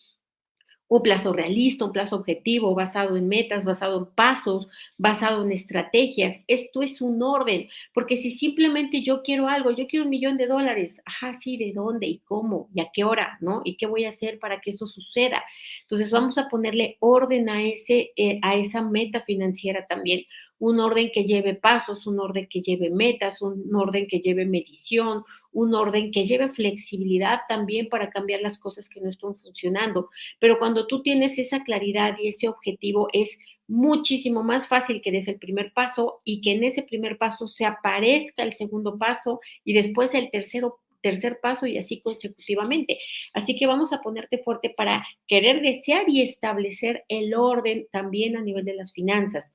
un 0.96 1.02
plazo 1.02 1.33
realista, 1.33 1.85
un 1.85 1.92
plazo 1.92 2.14
objetivo, 2.14 2.72
basado 2.74 3.16
en 3.16 3.26
metas, 3.28 3.64
basado 3.64 3.98
en 3.98 4.07
pasos, 4.07 4.68
basado 4.96 5.42
en 5.42 5.50
estrategias. 5.50 6.38
Esto 6.46 6.83
es 6.83 7.00
un 7.00 7.20
orden, 7.20 7.68
porque 7.92 8.16
si 8.16 8.30
simplemente 8.30 9.02
yo 9.02 9.22
quiero 9.22 9.48
algo, 9.48 9.72
yo 9.72 9.88
quiero 9.88 10.04
un 10.04 10.11
millón 10.11 10.37
de 10.37 10.46
dólares, 10.46 11.02
ajá, 11.04 11.33
sí, 11.33 11.57
¿de 11.57 11.72
dónde 11.72 12.07
y 12.07 12.18
cómo 12.18 12.68
y 12.72 12.80
a 12.80 12.90
qué 12.92 13.02
hora, 13.02 13.38
no? 13.40 13.62
¿Y 13.64 13.76
qué 13.76 13.87
voy 13.87 14.04
a 14.04 14.11
hacer 14.11 14.38
para 14.38 14.61
que 14.61 14.70
eso 14.70 14.87
suceda? 14.87 15.42
Entonces 15.83 16.12
vamos 16.12 16.38
a 16.38 16.48
ponerle 16.48 16.96
orden 17.00 17.48
a 17.48 17.62
ese, 17.62 18.12
eh, 18.16 18.38
a 18.42 18.54
esa 18.54 18.80
meta 18.80 19.20
financiera 19.22 19.87
también 19.88 20.24
un 20.59 20.81
orden 20.81 21.11
que 21.12 21.25
lleve 21.25 21.55
pasos, 21.55 22.07
un 22.07 22.21
orden 22.21 22.47
que 22.49 22.61
lleve 22.61 22.90
metas, 22.90 23.43
un 23.43 23.75
orden 23.75 24.07
que 24.07 24.21
lleve 24.21 24.47
medición, 24.47 25.25
un 25.53 25.75
orden 25.75 26.11
que 26.11 26.25
lleve 26.25 26.49
flexibilidad 26.49 27.40
también 27.49 27.88
para 27.88 28.11
cambiar 28.11 28.40
las 28.40 28.59
cosas 28.59 28.88
que 28.88 29.01
no 29.01 29.09
están 29.09 29.35
funcionando. 29.37 30.11
Pero 30.38 30.59
cuando 30.59 30.87
tú 30.87 31.03
tienes 31.03 31.38
esa 31.38 31.62
claridad 31.62 32.17
y 32.21 32.29
ese 32.29 32.49
objetivo 32.49 33.09
es 33.12 33.31
muchísimo 33.67 34.43
más 34.43 34.69
fácil 34.69 35.01
que 35.01 35.11
des 35.11 35.29
el 35.29 35.38
primer 35.38 35.73
paso 35.73 36.21
y 36.25 36.40
que 36.40 36.53
en 36.53 36.64
ese 36.64 36.83
primer 36.83 37.17
paso 37.19 37.47
se 37.47 37.64
aparezca 37.64 38.43
el 38.43 38.53
segundo 38.53 38.99
paso 38.99 39.40
y 39.64 39.73
después 39.73 40.11
el 40.12 40.31
tercero 40.31 40.81
tercer 41.01 41.38
paso 41.40 41.67
y 41.67 41.77
así 41.77 42.01
consecutivamente. 42.01 42.99
Así 43.35 43.57
que 43.57 43.67
vamos 43.67 43.93
a 43.93 44.01
ponerte 44.01 44.38
fuerte 44.38 44.71
para 44.71 45.07
querer 45.29 45.61
desear 45.61 46.09
y 46.09 46.23
establecer 46.23 47.05
el 47.09 47.35
orden 47.35 47.87
también 47.93 48.38
a 48.38 48.40
nivel 48.40 48.64
de 48.64 48.75
las 48.75 48.93
finanzas 48.93 49.53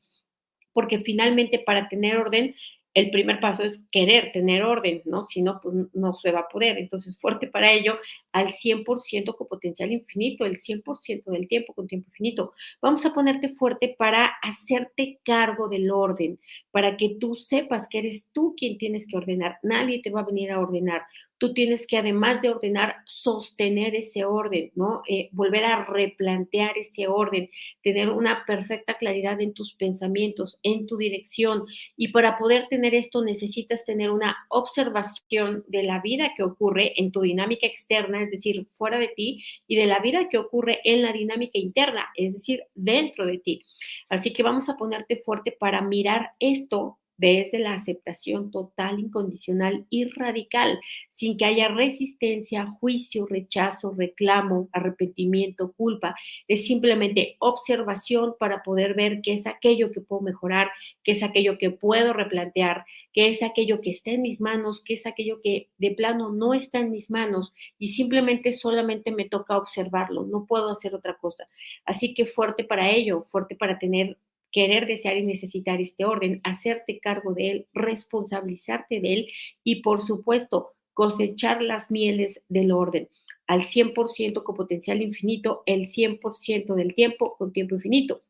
porque 0.80 1.00
finalmente 1.00 1.60
para 1.60 1.90
tener 1.90 2.16
orden 2.16 2.56
el 2.94 3.12
primer 3.12 3.42
paso 3.42 3.64
es 3.64 3.82
querer 3.92 4.32
tener 4.32 4.64
orden, 4.64 5.02
¿no? 5.04 5.28
Si 5.28 5.42
no, 5.42 5.60
pues 5.62 5.76
no 5.94 6.14
se 6.14 6.32
va 6.32 6.40
a 6.40 6.48
poder. 6.48 6.78
Entonces, 6.78 7.18
fuerte 7.20 7.48
para 7.48 7.70
ello 7.74 8.00
al 8.32 8.54
100% 8.54 9.36
con 9.36 9.48
potencial 9.48 9.92
infinito, 9.92 10.46
el 10.46 10.62
100% 10.62 11.26
del 11.26 11.50
tiempo 11.50 11.74
con 11.74 11.86
tiempo 11.86 12.08
infinito. 12.10 12.54
Vamos 12.82 13.06
a 13.06 13.14
ponerte 13.14 13.50
fuerte 13.50 13.94
para 13.98 14.32
hacerte 14.42 15.20
cargo 15.26 15.68
del 15.68 15.92
orden, 15.92 16.40
para 16.72 16.96
que 16.96 17.18
tú 17.20 17.36
sepas 17.36 17.90
que 17.90 18.00
eres 18.00 18.26
tú 18.32 18.56
quien 18.58 18.78
tienes 18.78 19.06
que 19.06 19.18
ordenar. 19.18 19.58
Nadie 19.62 20.02
te 20.02 20.12
va 20.12 20.22
a 20.22 20.26
venir 20.26 20.52
a 20.52 20.60
ordenar 20.62 21.04
tú 21.40 21.54
tienes 21.54 21.88
que, 21.88 21.98
además 21.98 22.42
de 22.42 22.50
ordenar, 22.50 22.98
sostener 23.06 23.96
ese 23.96 24.26
orden, 24.26 24.72
¿no? 24.76 25.02
Eh, 25.08 25.30
volver 25.32 25.66
a 25.66 25.86
replantear 25.86 26.78
ese 26.78 27.08
orden, 27.08 27.50
tener 27.82 28.10
una 28.10 28.46
perfecta 28.46 28.98
claridad 28.98 29.42
en 29.42 29.54
tus 29.54 29.74
pensamientos, 29.74 30.60
en 30.64 30.86
tu 30.86 30.98
dirección. 30.98 31.66
Y 31.98 32.10
para 32.10 32.38
poder 32.38 32.68
tener 32.70 32.94
esto 32.94 33.24
necesitas 33.24 33.86
tener 33.86 34.12
una 34.12 34.38
observación 34.50 35.64
de 35.68 35.84
la 35.84 36.02
vida 36.02 36.34
que 36.36 36.44
ocurre 36.44 36.94
en 36.98 37.12
tu 37.12 37.22
dinámica 37.22 37.66
externa, 37.66 38.22
es 38.22 38.32
decir, 38.32 38.68
fuera 38.74 39.00
de 39.00 39.08
ti, 39.08 39.44
y 39.66 39.78
de 39.78 39.88
la 39.88 40.00
vida 40.00 40.28
que 40.30 40.38
ocurre 40.38 40.82
en 40.84 41.02
la 41.02 41.14
dinámica 41.14 41.58
interna, 41.58 42.10
es 42.16 42.34
decir, 42.34 42.64
dentro 42.76 43.26
de 43.26 43.38
ti. 43.38 43.66
Así 44.10 44.34
que 44.34 44.44
vamos 44.44 44.68
a 44.68 44.76
ponerte 44.76 45.18
fuerte 45.18 45.56
para 45.58 45.82
mirar 45.82 46.32
esto 46.40 47.00
desde 47.20 47.60
la 47.60 47.74
aceptación 47.74 48.50
total, 48.50 49.00
incondicional 49.00 49.86
y 49.90 50.06
radical, 50.06 50.80
sin 51.12 51.36
que 51.36 51.44
haya 51.44 51.68
resistencia, 51.68 52.66
juicio, 52.80 53.26
rechazo, 53.26 53.94
reclamo, 53.96 54.70
arrepentimiento, 54.72 55.74
culpa. 55.74 56.16
Es 56.48 56.66
simplemente 56.66 57.36
observación 57.40 58.36
para 58.40 58.64
poder 58.64 58.94
ver 58.94 59.20
qué 59.22 59.34
es 59.34 59.46
aquello 59.46 59.92
que 59.92 60.00
puedo 60.00 60.22
mejorar, 60.22 60.72
qué 61.04 61.12
es 61.12 61.22
aquello 61.22 61.58
que 61.58 61.72
puedo 61.72 62.14
replantear, 62.14 62.86
qué 63.14 63.28
es 63.28 63.44
aquello 63.44 63.82
que 63.82 63.92
está 63.92 64.12
en 64.12 64.22
mis 64.22 64.40
manos, 64.40 64.82
qué 64.86 64.94
es 64.94 65.06
aquello 65.06 65.42
que 65.44 65.68
de 65.78 65.92
plano 65.92 66.32
no 66.32 66.54
está 66.54 66.80
en 66.80 66.92
mis 66.92 67.10
manos 67.10 67.54
y 67.78 67.90
simplemente 67.90 68.54
solamente 68.54 69.12
me 69.12 69.28
toca 69.28 69.58
observarlo, 69.58 70.24
no 70.26 70.46
puedo 70.46 70.72
hacer 70.72 70.96
otra 70.96 71.18
cosa. 71.18 71.50
Así 71.84 72.14
que 72.14 72.26
fuerte 72.26 72.64
para 72.64 72.90
ello, 72.90 73.24
fuerte 73.24 73.58
para 73.58 73.78
tener 73.78 74.18
querer, 74.52 74.88
desear 74.88 75.18
y 75.18 75.24
necesitar 75.24 75.82
este 75.82 76.06
orden, 76.06 76.42
hacerte 76.44 77.00
cargo 77.00 77.34
de 77.34 77.52
él, 77.52 77.68
responsabilizarte 77.74 79.00
de 79.00 79.14
él 79.14 79.28
y, 79.64 79.82
por 79.82 80.02
supuesto, 80.06 80.74
cosechar 80.94 81.62
las 81.62 81.92
mieles 81.92 82.42
del 82.50 82.72
orden 82.72 83.10
al 83.48 83.62
100% 83.62 84.44
con 84.44 84.56
potencial 84.56 85.02
infinito, 85.02 85.64
el 85.66 85.90
100% 85.90 86.76
del 86.76 86.94
tiempo 86.94 87.36
con 87.38 87.52
tiempo 87.52 87.76
infinito. 87.76 88.22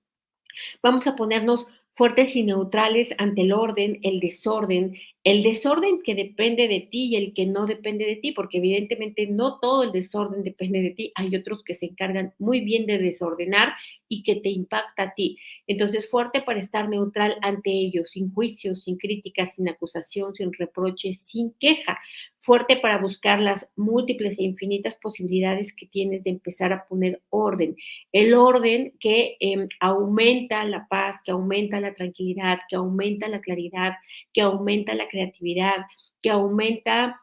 Vamos 0.81 1.07
a 1.07 1.15
ponernos 1.15 1.67
fuertes 1.91 2.35
y 2.37 2.43
neutrales 2.43 3.09
ante 3.17 3.41
el 3.41 3.51
orden, 3.51 3.99
el 4.03 4.21
desorden, 4.21 4.95
el 5.29 5.43
desorden 5.43 6.01
que 6.01 6.15
depende 6.15 6.67
de 6.67 6.79
ti 6.79 7.09
y 7.09 7.15
el 7.15 7.35
que 7.35 7.45
no 7.45 7.67
depende 7.67 8.03
de 8.03 8.15
ti, 8.15 8.31
porque 8.31 8.57
evidentemente 8.57 9.27
no 9.27 9.59
todo 9.59 9.83
el 9.83 9.91
desorden 9.91 10.43
depende 10.43 10.81
de 10.81 10.89
ti, 10.89 11.11
hay 11.13 11.35
otros 11.35 11.63
que 11.63 11.75
se 11.75 11.85
encargan 11.85 12.33
muy 12.39 12.61
bien 12.61 12.87
de 12.87 12.97
desordenar 12.97 13.73
y 14.07 14.23
que 14.23 14.37
te 14.37 14.49
impacta 14.49 15.03
a 15.03 15.13
ti. 15.13 15.37
Entonces, 15.67 16.09
fuerte 16.09 16.41
para 16.41 16.59
estar 16.59 16.89
neutral 16.89 17.37
ante 17.43 17.69
ellos, 17.69 18.09
sin 18.09 18.33
juicios, 18.33 18.83
sin 18.83 18.97
críticas, 18.97 19.53
sin 19.53 19.69
acusación, 19.69 20.33
sin 20.33 20.51
reproches, 20.51 21.19
sin 21.21 21.53
queja. 21.59 21.99
Fuerte 22.39 22.77
para 22.77 22.97
buscar 22.97 23.39
las 23.39 23.69
múltiples 23.75 24.39
e 24.39 24.43
infinitas 24.43 24.95
posibilidades 24.95 25.73
que 25.73 25.85
tienes 25.85 26.23
de 26.23 26.31
empezar 26.31 26.73
a 26.73 26.87
poner 26.87 27.21
orden. 27.29 27.75
El 28.11 28.33
orden 28.33 28.93
que 28.99 29.37
em, 29.39 29.67
aumenta 29.79 30.63
la 30.63 30.87
paz, 30.89 31.17
que 31.23 31.31
aumenta 31.31 31.79
la 31.79 31.93
tranquilidad, 31.93 32.59
que 32.67 32.77
aumenta 32.77 33.27
la 33.27 33.41
claridad, 33.41 33.93
que 34.33 34.41
aumenta 34.41 34.95
la 34.95 35.03
creatividad, 35.03 35.18
que 36.21 36.29
aumenta 36.29 37.21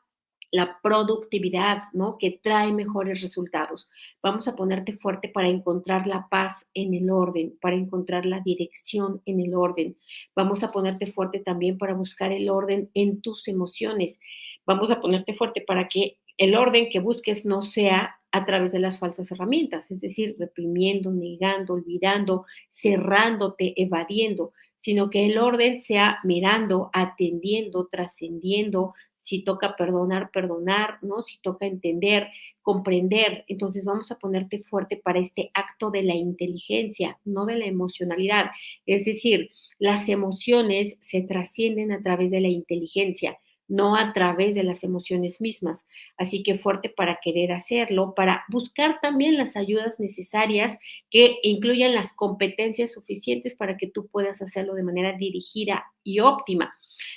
la 0.51 0.79
productividad, 0.83 1.83
¿no? 1.93 2.17
Que 2.19 2.41
trae 2.43 2.73
mejores 2.73 3.21
resultados. 3.23 3.89
Vamos 4.23 4.49
a 4.49 4.57
ponerte 4.57 4.97
fuerte 4.97 5.29
para 5.29 5.49
encontrar 5.49 6.07
la 6.07 6.29
paz 6.29 6.67
en 6.73 6.95
el 6.95 7.11
orden, 7.11 7.59
para 7.61 7.77
encontrar 7.77 8.25
la 8.25 8.41
dirección 8.41 9.23
en 9.27 9.41
el 9.41 9.55
orden. 9.55 9.97
Vamos 10.35 10.63
a 10.63 10.71
ponerte 10.73 11.07
fuerte 11.07 11.41
también 11.41 11.79
para 11.79 11.95
buscar 11.95 12.33
el 12.33 12.49
orden 12.49 12.91
en 12.95 13.21
tus 13.21 13.49
emociones. 13.49 14.19
Vamos 14.65 14.91
a 14.91 15.01
ponerte 15.01 15.35
fuerte 15.35 15.61
para 15.61 15.89
que 15.89 16.19
el 16.39 16.55
orden 16.55 16.89
que 16.91 17.01
busques 17.01 17.45
no 17.45 17.63
sea 17.63 18.17
a 18.33 18.45
través 18.45 18.73
de 18.73 18.79
las 18.79 18.99
falsas 18.99 19.31
herramientas, 19.31 19.91
es 19.91 20.01
decir, 20.01 20.37
reprimiendo, 20.39 21.11
negando, 21.11 21.75
olvidando, 21.75 22.45
cerrándote, 22.71 23.73
evadiendo, 23.77 24.53
sino 24.87 25.11
que 25.11 25.27
el 25.27 25.37
orden 25.39 25.83
sea 25.83 26.21
mirando, 26.23 26.91
atendiendo, 26.93 27.89
trascendiendo, 27.91 28.95
si 29.21 29.43
toca 29.43 29.75
perdonar, 29.75 30.31
perdonar, 30.31 30.99
¿no? 31.03 31.25
Si 31.25 31.41
toca 31.41 31.67
entender, 31.67 32.29
comprender. 32.63 33.45
Entonces 33.49 33.85
vamos 33.85 34.13
a 34.13 34.19
ponerte 34.21 34.61
fuerte 34.61 34.97
para 34.97 35.19
este 35.19 35.51
acto 35.55 35.91
de 35.91 36.05
la 36.05 36.15
inteligencia, 36.15 37.19
no 37.25 37.47
de 37.47 37.57
la 37.57 37.67
emocionalidad. 37.67 38.53
Es 38.87 39.05
decir, 39.05 39.51
las 39.81 40.09
emociones 40.09 40.97
se 41.01 41.23
trascienden 41.23 41.91
a 41.91 42.01
través 42.01 42.31
de 42.31 42.41
la 42.41 42.49
inteligencia 42.49 43.41
no 43.69 43.97
a 43.97 44.13
través 44.13 44.55
de 44.55 44.63
las 44.63 44.85
emociones 44.85 45.41
mismas. 45.41 45.85
Así 46.17 46.43
que 46.43 46.59
fuerte 46.59 46.89
para 46.89 47.19
querer 47.23 47.53
hacerlo, 47.53 48.15
para 48.15 48.45
buscar 48.49 49.01
también 49.01 49.37
las 49.37 49.57
ayudas 49.57 49.99
necesarias 49.99 50.79
que 51.11 51.39
incluyan 51.43 51.95
las 51.95 52.13
competencias 52.13 52.93
suficientes 52.93 53.55
para 53.55 53.77
que 53.77 53.89
tú 53.89 54.07
puedas 54.09 54.43
hacerlo 54.43 54.75
de 54.75 54.83
manera 54.83 55.13
dirigida 55.13 55.85
y 56.05 56.21
óptima. 56.21 56.75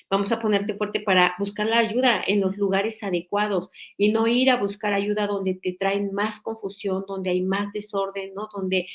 Vamos 0.09 0.31
a 0.31 0.39
ponerte 0.39 0.73
fuerte 0.73 0.99
para 0.99 1.35
buscar 1.39 1.67
la 1.67 1.77
ayuda 1.77 2.21
en 2.25 2.41
los 2.41 2.57
lugares 2.57 3.01
adecuados 3.03 3.69
y 3.97 4.11
no 4.11 4.27
ir 4.27 4.49
a 4.49 4.57
buscar 4.57 4.93
ayuda 4.93 5.27
donde 5.27 5.53
te 5.53 5.73
traen 5.73 6.13
más 6.13 6.39
confusión, 6.39 7.05
donde 7.07 7.29
hay 7.29 7.41
más 7.41 7.71
desorden, 7.73 8.33
¿no? 8.33 8.49
Donde, 8.53 8.87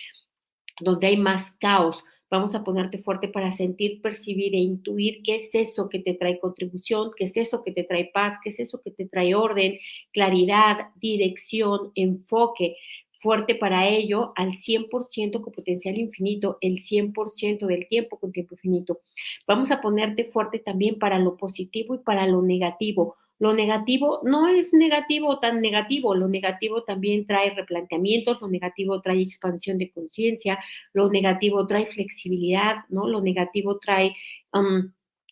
donde 0.80 1.06
hay 1.06 1.16
más 1.16 1.52
caos. 1.52 2.02
Vamos 2.30 2.54
a 2.54 2.64
ponerte 2.64 2.98
fuerte 2.98 3.28
para 3.28 3.50
sentir, 3.50 4.00
percibir 4.00 4.54
e 4.54 4.58
intuir 4.58 5.22
qué 5.22 5.36
es 5.36 5.54
eso 5.54 5.88
que 5.88 6.00
te 6.00 6.14
trae 6.14 6.40
contribución, 6.40 7.10
qué 7.16 7.24
es 7.24 7.36
eso 7.36 7.62
que 7.62 7.72
te 7.72 7.84
trae 7.84 8.10
paz, 8.12 8.38
qué 8.42 8.50
es 8.50 8.60
eso 8.60 8.80
que 8.82 8.90
te 8.90 9.06
trae 9.06 9.34
orden, 9.34 9.78
claridad, 10.12 10.88
dirección, 10.96 11.92
enfoque 11.94 12.76
fuerte 13.24 13.54
para 13.54 13.88
ello 13.88 14.34
al 14.36 14.52
100% 14.58 15.40
con 15.40 15.50
potencial 15.50 15.98
infinito, 15.98 16.58
el 16.60 16.84
100% 16.84 17.66
del 17.66 17.88
tiempo 17.88 18.18
con 18.18 18.32
tiempo 18.32 18.54
infinito. 18.54 19.00
Vamos 19.48 19.70
a 19.70 19.80
ponerte 19.80 20.26
fuerte 20.26 20.58
también 20.58 20.98
para 20.98 21.18
lo 21.18 21.38
positivo 21.38 21.94
y 21.94 21.98
para 21.98 22.26
lo 22.26 22.42
negativo. 22.42 23.16
Lo 23.38 23.52
negativo 23.52 24.20
no 24.24 24.48
es 24.48 24.72
negativo 24.72 25.40
tan 25.40 25.60
negativo, 25.60 26.14
lo 26.14 26.28
negativo 26.28 26.84
también 26.84 27.26
trae 27.26 27.50
replanteamientos, 27.50 28.40
lo 28.40 28.48
negativo 28.48 29.00
trae 29.00 29.22
expansión 29.22 29.78
de 29.78 29.90
conciencia, 29.90 30.58
lo 30.92 31.10
negativo 31.10 31.66
trae 31.66 31.86
flexibilidad, 31.86 32.84
¿no? 32.88 33.08
Lo 33.08 33.20
negativo 33.20 33.78
trae 33.78 34.14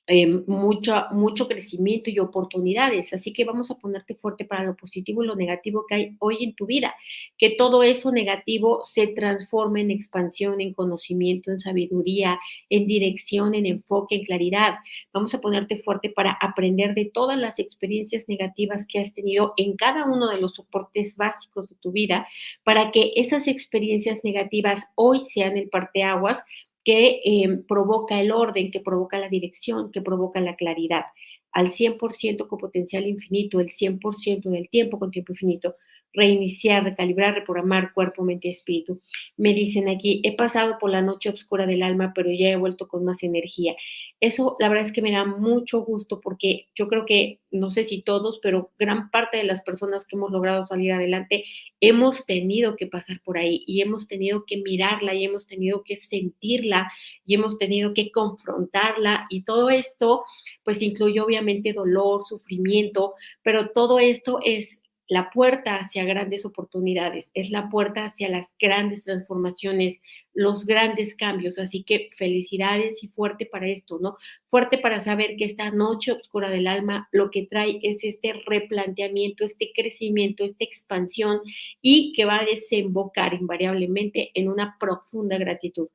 eh, 0.09 0.27
mucho, 0.27 1.07
mucho 1.13 1.47
crecimiento 1.47 2.11
y 2.11 2.19
oportunidades. 2.19 3.13
Así 3.13 3.33
que 3.33 3.45
vamos 3.45 3.71
a 3.71 3.77
ponerte 3.77 4.17
fuerte 4.17 4.45
para 4.45 4.65
lo 4.65 4.75
positivo 4.75 5.23
y 5.23 5.29
lo 5.29 5.37
negativo 5.37 5.85
que 5.89 5.95
hay 5.95 6.17
hoy 6.19 6.43
en 6.43 6.55
tu 6.55 6.67
vida. 6.67 6.95
Que 7.39 7.51
todo 7.51 7.85
eso 7.85 8.11
negativo 8.11 8.83
se 8.85 9.07
transforme 9.07 9.83
en 9.83 9.93
expansión, 9.93 10.61
en 10.61 10.75
conocimiento, 10.75 11.53
en 11.53 11.61
sabiduría, 11.61 12.41
en 12.69 12.87
dirección, 12.87 13.55
en 13.55 13.67
enfoque, 13.67 14.17
en 14.17 14.25
claridad. 14.25 14.75
Vamos 15.13 15.35
a 15.35 15.41
ponerte 15.41 15.77
fuerte 15.77 16.11
para 16.11 16.33
aprender 16.41 16.95
de 16.95 17.05
todas 17.05 17.39
las 17.39 17.61
experiencias 17.61 18.25
negativas 18.29 18.87
que 18.89 18.99
has 18.99 19.15
tenido 19.15 19.55
en 19.57 19.77
cada 19.77 20.05
uno 20.05 20.29
de 20.29 20.41
los 20.41 20.55
soportes 20.55 21.17
básicos 21.17 21.69
de 21.69 21.77
tu 21.77 21.93
vida, 21.93 22.27
para 22.65 22.91
que 22.91 23.13
esas 23.15 23.47
experiencias 23.47 24.25
negativas 24.25 24.89
hoy 24.97 25.21
sean 25.33 25.57
el 25.57 25.69
parteaguas 25.69 26.43
que 26.85 27.21
em, 27.25 27.63
provoca 27.65 28.21
el 28.21 28.33
orden, 28.33 28.71
que 28.71 28.81
provoca 28.81 29.19
la 29.19 29.29
dirección, 29.29 29.93
que 29.93 30.03
provoca 30.03 30.41
la 30.41 30.57
claridad. 30.57 31.05
Al 31.53 31.73
100% 31.73 32.49
con 32.49 32.59
potencial 32.59 33.07
infinito, 33.07 33.61
el 33.61 33.69
100% 33.69 34.51
del 34.51 34.69
tiempo 34.69 34.99
con 34.99 35.11
tiempo 35.11 35.33
infinito, 35.33 35.77
reiniciar, 36.13 36.85
recalibrar, 36.85 37.35
reprogramar 37.35 37.93
cuerpo, 37.93 38.23
mente 38.23 38.49
y 38.49 38.53
espíritu. 38.53 39.01
Me 39.37 39.55
dicen 39.55 39.89
aquí, 39.89 40.21
he 40.25 40.37
pasado 40.37 40.79
por 40.79 40.91
la 40.91 41.03
noche 41.03 41.31
oscura 41.31 41.67
del 41.67 41.83
alma, 41.83 42.13
pero 42.15 42.31
ya 42.31 42.51
he 42.51 42.57
vuelto 42.57 42.89
con 42.89 43.05
más 43.05 43.23
energía. 43.23 43.75
Eso 44.21 44.57
la 44.61 44.69
verdad 44.69 44.87
es 44.87 44.93
que 44.93 45.03
me 45.03 45.13
da 45.13 45.25
mucho 45.25 45.81
gusto 45.81 46.21
porque 46.21 46.69
yo 46.75 46.89
creo 46.89 47.07
que, 47.07 47.41
no 47.51 47.71
sé 47.71 47.85
si 47.85 48.03
todos, 48.03 48.39
pero 48.43 48.71
gran 48.79 49.11
parte 49.11 49.37
de 49.37 49.45
las 49.45 49.63
personas 49.63 50.07
que 50.07 50.17
hemos 50.17 50.31
logrado 50.31 50.67
salir 50.67 50.93
adelante 50.93 51.45
hemos 51.81 52.25
tenido 52.25 52.77
que 52.77 52.87
pasar 52.87 53.21
por 53.25 53.39
ahí 53.39 53.65
y 53.67 53.81
hemos 53.81 54.07
tenido 54.07 54.45
que 54.47 54.59
mirarla 54.59 55.15
y 55.15 55.25
hemos 55.25 55.47
tenido 55.47 55.83
que 55.83 55.97
sentirla 55.97 56.91
y 57.27 57.35
hemos 57.35 57.59
tenido 57.59 57.93
que 57.93 58.13
confrontarla 58.13 59.27
y 59.29 59.43
todo 59.43 59.69
esto 59.69 60.25
pues 60.63 60.81
incluye 60.81 61.21
obviamente 61.21 61.73
dolor, 61.73 62.25
sufrimiento, 62.25 63.15
pero 63.43 63.71
todo 63.71 63.99
esto 63.99 64.39
es 64.45 64.82
la 65.13 65.29
puerta 65.29 65.77
hacia 65.77 66.05
grandes 66.05 66.47
oportunidades, 66.47 67.31
es 67.35 67.51
la 67.51 67.69
puerta 67.69 68.05
hacia 68.05 68.31
las 68.31 68.47
grandes 68.59 69.05
transformaciones, 69.05 70.01
los 70.33 70.65
grandes 70.65 71.15
cambios. 71.15 71.59
Así 71.59 71.83
que 71.83 72.09
felicidades 72.17 73.05
y 73.05 73.09
fuerte 73.09 73.45
para 73.45 73.69
esto, 73.69 73.99
¿no? 74.01 74.17
Fuerte 74.47 74.79
para 74.79 75.05
saber 75.05 75.37
que 75.37 75.45
esta 75.45 75.71
noche 75.71 76.13
oscura 76.13 76.49
del 76.49 76.67
alma 76.67 77.11
lo 77.13 77.31
que 77.31 77.47
trae 77.47 77.79
es 77.83 78.03
este 78.05 78.33
replanteamiento, 78.47 79.45
este 79.45 79.71
crecimiento, 79.77 80.45
esta 80.45 80.65
expansión 80.65 81.43
y 81.83 82.15
que 82.15 82.25
va 82.25 82.39
a 82.39 82.47
desembocar 82.47 83.35
invariablemente 83.35 84.31
en 84.33 84.49
una 84.49 84.79
profunda 84.81 85.37
gratitud. 85.37 85.89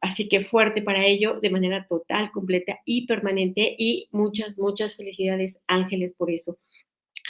Así 0.00 0.28
que 0.28 0.44
fuerte 0.44 0.82
para 0.82 1.04
ello 1.04 1.40
de 1.40 1.50
manera 1.50 1.84
total, 1.88 2.30
completa 2.30 2.78
y 2.84 3.08
permanente 3.08 3.74
y 3.76 4.08
muchas, 4.12 4.56
muchas 4.56 4.94
felicidades 4.94 5.58
ángeles 5.66 6.12
por 6.12 6.30
eso. 6.30 6.58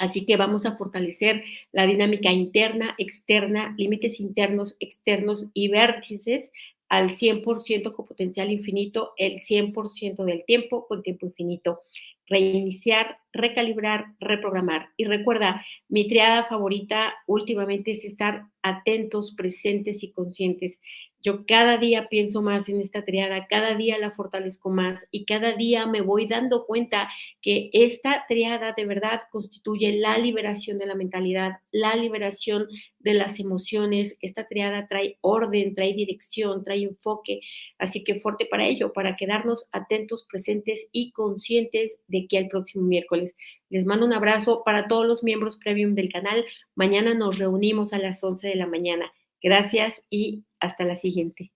Así 0.02 0.26
que 0.26 0.36
vamos 0.36 0.66
a 0.66 0.74
fortalecer 0.74 1.44
la 1.70 1.86
dinámica 1.86 2.32
interna, 2.32 2.96
externa, 2.98 3.72
límites 3.78 4.18
internos, 4.18 4.76
externos 4.80 5.46
y 5.54 5.68
vértices 5.68 6.50
al 6.88 7.16
100% 7.16 7.92
con 7.92 8.06
potencial 8.06 8.50
infinito, 8.50 9.12
el 9.16 9.42
100% 9.42 10.24
del 10.24 10.44
tiempo 10.44 10.88
con 10.88 11.04
tiempo 11.04 11.26
infinito. 11.26 11.82
Reiniciar, 12.26 13.18
recalibrar, 13.32 14.06
reprogramar. 14.18 14.88
Y 14.96 15.04
recuerda, 15.04 15.64
mi 15.88 16.08
triada 16.08 16.46
favorita 16.46 17.14
últimamente 17.28 17.92
es 17.92 18.04
estar 18.04 18.46
atentos, 18.60 19.32
presentes 19.36 20.02
y 20.02 20.10
conscientes. 20.10 20.80
Yo 21.22 21.46
cada 21.46 21.78
día 21.78 22.08
pienso 22.08 22.42
más 22.42 22.68
en 22.68 22.80
esta 22.80 23.04
triada, 23.04 23.46
cada 23.46 23.76
día 23.76 23.96
la 23.98 24.10
fortalezco 24.10 24.70
más 24.70 24.98
y 25.12 25.24
cada 25.24 25.52
día 25.52 25.86
me 25.86 26.00
voy 26.00 26.26
dando 26.26 26.66
cuenta 26.66 27.08
que 27.40 27.70
esta 27.72 28.24
triada 28.28 28.72
de 28.76 28.86
verdad 28.86 29.22
constituye 29.30 29.98
la 29.98 30.18
liberación 30.18 30.78
de 30.78 30.86
la 30.86 30.96
mentalidad, 30.96 31.58
la 31.70 31.94
liberación 31.94 32.66
de 32.98 33.14
las 33.14 33.38
emociones. 33.38 34.16
Esta 34.20 34.48
triada 34.48 34.88
trae 34.88 35.18
orden, 35.20 35.74
trae 35.74 35.94
dirección, 35.94 36.64
trae 36.64 36.82
enfoque. 36.82 37.40
Así 37.78 38.02
que 38.02 38.16
fuerte 38.16 38.46
para 38.46 38.66
ello, 38.66 38.92
para 38.92 39.16
quedarnos 39.16 39.68
atentos, 39.70 40.26
presentes 40.28 40.88
y 40.90 41.12
conscientes 41.12 41.96
de 42.08 42.26
que 42.26 42.38
el 42.38 42.48
próximo 42.48 42.84
miércoles. 42.84 43.34
Les 43.70 43.86
mando 43.86 44.06
un 44.06 44.12
abrazo 44.12 44.62
para 44.64 44.88
todos 44.88 45.06
los 45.06 45.22
miembros 45.22 45.56
premium 45.56 45.94
del 45.94 46.12
canal. 46.12 46.44
Mañana 46.74 47.14
nos 47.14 47.38
reunimos 47.38 47.92
a 47.92 47.98
las 47.98 48.22
11 48.24 48.48
de 48.48 48.56
la 48.56 48.66
mañana. 48.66 49.12
Gracias 49.42 50.00
y 50.08 50.44
hasta 50.62 50.84
la 50.84 50.96
siguiente. 50.96 51.52